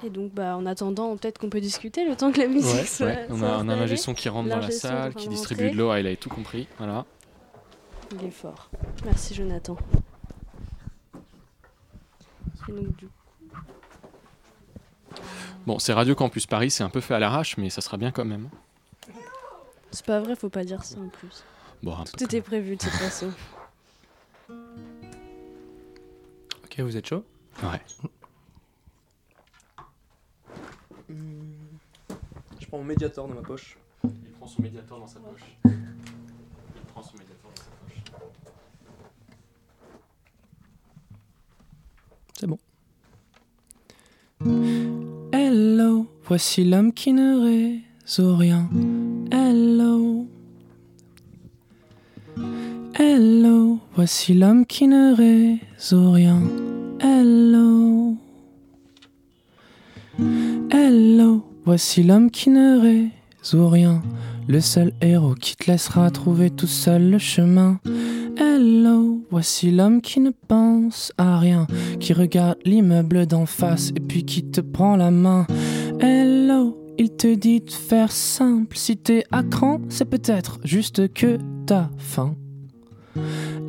[0.02, 3.12] Et donc, bah, en attendant, peut-être qu'on peut discuter le temps que la musique soit,
[3.30, 5.90] On, a, un ingé son qui rentre dans la salle, qui distribue de l'eau.
[5.90, 6.66] Ah, il a tout compris.
[6.78, 7.06] Voilà.
[8.12, 8.70] Il est fort.
[9.04, 9.76] Merci, Jonathan.
[15.66, 18.10] Bon, c'est Radio Campus Paris, c'est un peu fait à l'arrache, mais ça sera bien
[18.10, 18.48] quand même.
[19.90, 21.44] C'est pas vrai, faut pas dire ça en plus.
[21.82, 23.30] Bon, Tout était prévu de toute façon.
[26.64, 27.24] Ok, vous êtes chaud?
[27.62, 27.80] Ouais.
[32.60, 33.78] Je prends mon médiator dans ma poche.
[34.04, 35.56] Il prend son médiator dans sa poche.
[35.64, 35.72] Il
[36.92, 38.02] prend son médiator dans sa poche.
[42.38, 42.58] C'est bon.
[45.32, 48.68] Hello, voici l'homme qui ne résout rien.
[49.32, 50.26] Hello.
[52.98, 56.42] Hello, voici l'homme qui ne résout rien.
[61.74, 64.00] Voici l'homme qui ne résout rien.
[64.46, 67.80] Le seul héros qui te laissera trouver tout seul le chemin.
[68.36, 71.66] Hello, voici l'homme qui ne pense à rien,
[71.98, 75.48] qui regarde l'immeuble d'en face et puis qui te prend la main.
[75.98, 78.76] Hello, il te dit de faire simple.
[78.76, 82.36] Si t'es à cran, c'est peut-être juste que t'as faim.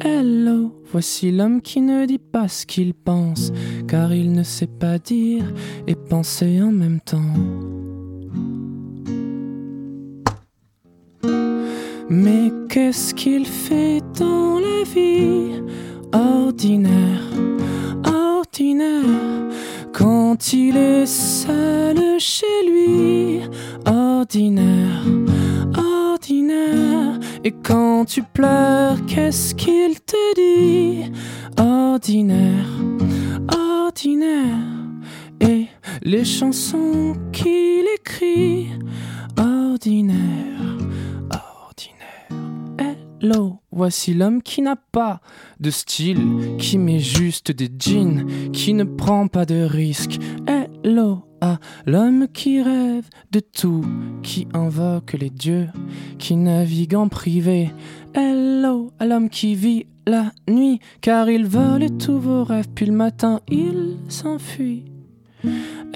[0.01, 3.51] Hello, voici l'homme qui ne dit pas ce qu'il pense,
[3.87, 5.51] car il ne sait pas dire
[5.87, 7.33] et penser en même temps.
[12.09, 15.61] Mais qu'est-ce qu'il fait dans la vie
[16.13, 17.23] ordinaire,
[18.05, 19.49] ordinaire,
[19.91, 23.41] quand il est seul chez lui,
[23.85, 25.03] ordinaire,
[25.77, 27.19] ordinaire.
[27.43, 31.11] Et quand tu pleures, qu'est-ce qu'il te dit?
[31.57, 32.69] Ordinaire,
[33.87, 34.57] ordinaire.
[35.41, 35.67] Et
[36.01, 38.67] les chansons qu'il écrit,
[39.37, 40.54] ordinaire.
[43.27, 45.19] Hello, voici l'homme qui n'a pas
[45.59, 50.19] de style, qui met juste des jeans, qui ne prend pas de risques.
[50.45, 51.57] Hello, à
[51.87, 53.83] l'homme qui rêve de tout,
[54.21, 55.69] qui invoque les dieux,
[56.19, 57.71] qui navigue en privé.
[58.13, 62.93] Hello, à l'homme qui vit la nuit, car il vole tous vos rêves, puis le
[62.93, 64.85] matin il s'enfuit.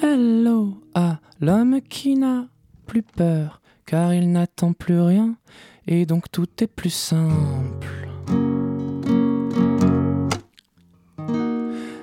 [0.02, 2.48] Hello, à l'homme qui n'a
[2.88, 5.36] plus peur, car il n'attend plus rien,
[5.92, 8.08] et donc tout est plus simple.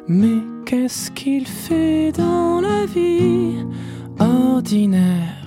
[0.08, 3.64] Mais qu'est-ce qu'il fait dans la vie
[4.18, 5.44] Ordinaire,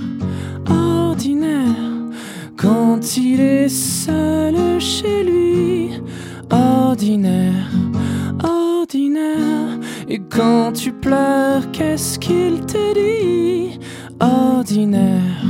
[0.70, 2.08] ordinaire,
[2.56, 6.02] quand il est seul chez lui?
[6.50, 7.70] Ordinaire,
[8.42, 13.80] ordinaire, et quand tu pleures, qu'est-ce qu'il te dit?
[14.22, 15.44] Ordinaire,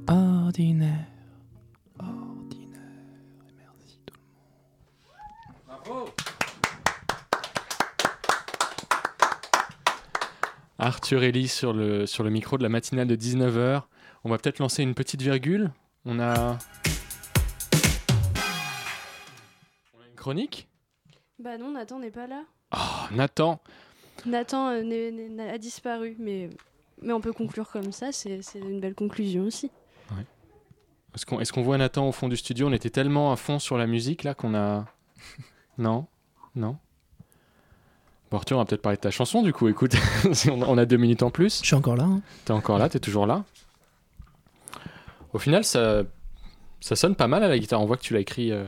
[0.08, 1.05] Ordinaire.
[10.78, 13.82] Arthur Ellie sur le, sur le micro de la matinale de 19h.
[14.24, 15.70] On va peut-être lancer une petite virgule
[16.06, 16.58] on a.
[19.94, 20.68] On a une chronique?
[21.38, 22.44] Bah non, Nathan n'est pas là.
[22.74, 23.60] Oh, Nathan
[24.24, 26.48] Nathan euh, a disparu, mais,
[27.02, 29.70] mais on peut conclure comme ça, c'est une belle conclusion aussi.
[31.14, 32.68] Est-ce qu'on voit Nathan au fond du studio?
[32.68, 34.86] On était tellement à fond sur la musique là qu'on a.
[35.78, 36.06] non?
[36.54, 36.78] Non?
[38.30, 39.68] Bon, Arthur, on va peut-être parler de ta chanson du coup.
[39.68, 39.94] Écoute,
[40.50, 41.60] on a deux minutes en plus.
[41.60, 42.04] Je suis encore là.
[42.04, 42.20] Hein.
[42.44, 43.44] T'es encore là, t'es toujours là.
[45.32, 46.02] Au final, ça,
[46.80, 47.80] ça sonne pas mal à la guitare.
[47.80, 48.50] On voit que tu l'as écrit.
[48.52, 48.64] Euh,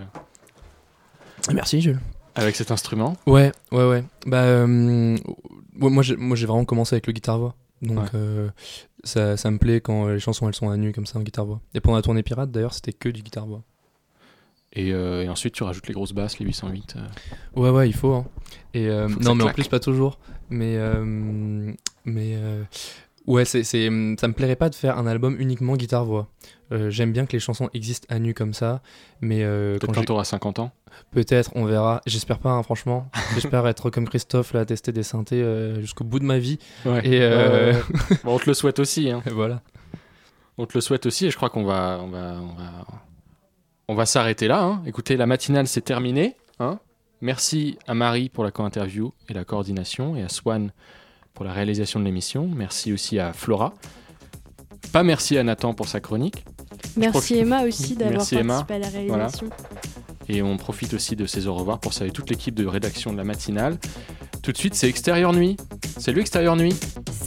[1.52, 2.00] Merci, Jules.
[2.34, 4.04] Avec cet instrument Ouais, ouais, ouais.
[4.26, 5.16] Bah, euh,
[5.74, 7.54] moi, j'ai, moi, j'ai vraiment commencé avec le guitare-voix.
[7.82, 8.48] Donc, euh,
[9.02, 11.61] ça, ça, me plaît quand les chansons elles sont à nu comme ça en guitare-voix.
[11.74, 13.62] Et pendant la tournée Pirate, d'ailleurs, c'était que du guitare-voix.
[14.74, 16.96] Et, et, ensuite, tu rajoutes les grosses basses, les 808.
[17.56, 18.14] Ouais, ouais, il faut.
[18.14, 18.26] Hein.
[18.74, 18.88] Et,
[19.20, 20.18] non, mais en plus, pas toujours.
[20.50, 20.78] Mais,
[22.04, 22.36] mais
[23.28, 26.28] Ouais, c'est, ça me plairait pas de faire un album uniquement guitare-voix.
[26.72, 28.80] Euh, j'aime bien que les chansons existent à nu comme ça,
[29.20, 30.72] mais euh, peut-être quand, tu auras 50 ans.
[31.10, 32.00] Peut-être, on verra.
[32.06, 33.10] J'espère pas, hein, franchement.
[33.34, 36.58] J'espère être comme Christophe, là, tester des synthés euh, jusqu'au bout de ma vie.
[37.04, 37.20] Et
[38.24, 39.10] on te le souhaite aussi.
[39.10, 39.22] Hein.
[39.30, 39.60] voilà.
[40.56, 42.86] On te le souhaite aussi, et je crois qu'on va, on va, on va,
[43.89, 44.62] on va s'arrêter là.
[44.62, 44.82] Hein.
[44.86, 46.36] Écoutez, la matinale c'est terminé.
[46.61, 46.78] Hein.
[47.20, 50.72] Merci à Marie pour la co-interview et la coordination, et à Swan
[51.34, 52.49] pour la réalisation de l'émission.
[52.55, 53.74] Merci aussi à Flora.
[54.93, 56.45] Pas merci à Nathan pour sa chronique.
[56.97, 59.49] Merci Emma aussi d'avoir participé à la réalisation.
[60.28, 63.16] Et on profite aussi de ces au revoir pour saluer toute l'équipe de rédaction de
[63.16, 63.78] la matinale.
[64.43, 65.57] Tout de suite, c'est Extérieur Nuit.
[65.99, 66.74] Salut Extérieur Nuit.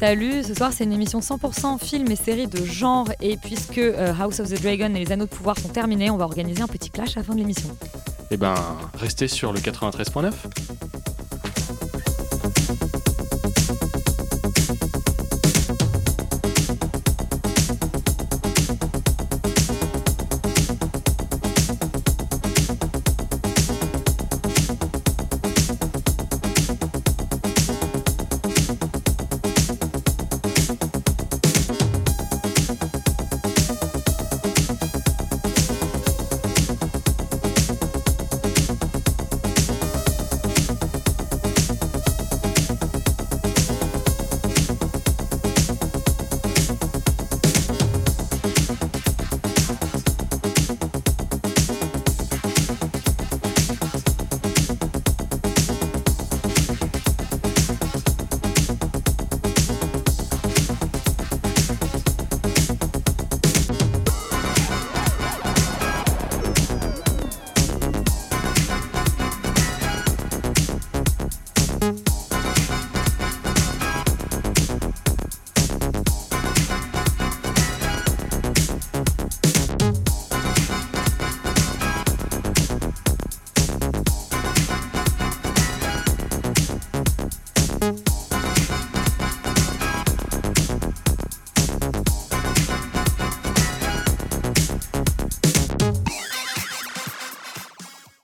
[0.01, 4.11] Salut, ce soir c'est une émission 100% film et série de genre et puisque euh,
[4.19, 6.67] House of the Dragon et les Anneaux de Pouvoir sont terminés, on va organiser un
[6.67, 7.69] petit clash à la fin de l'émission.
[8.31, 8.55] Eh ben,
[8.95, 10.31] restez sur le 93.9.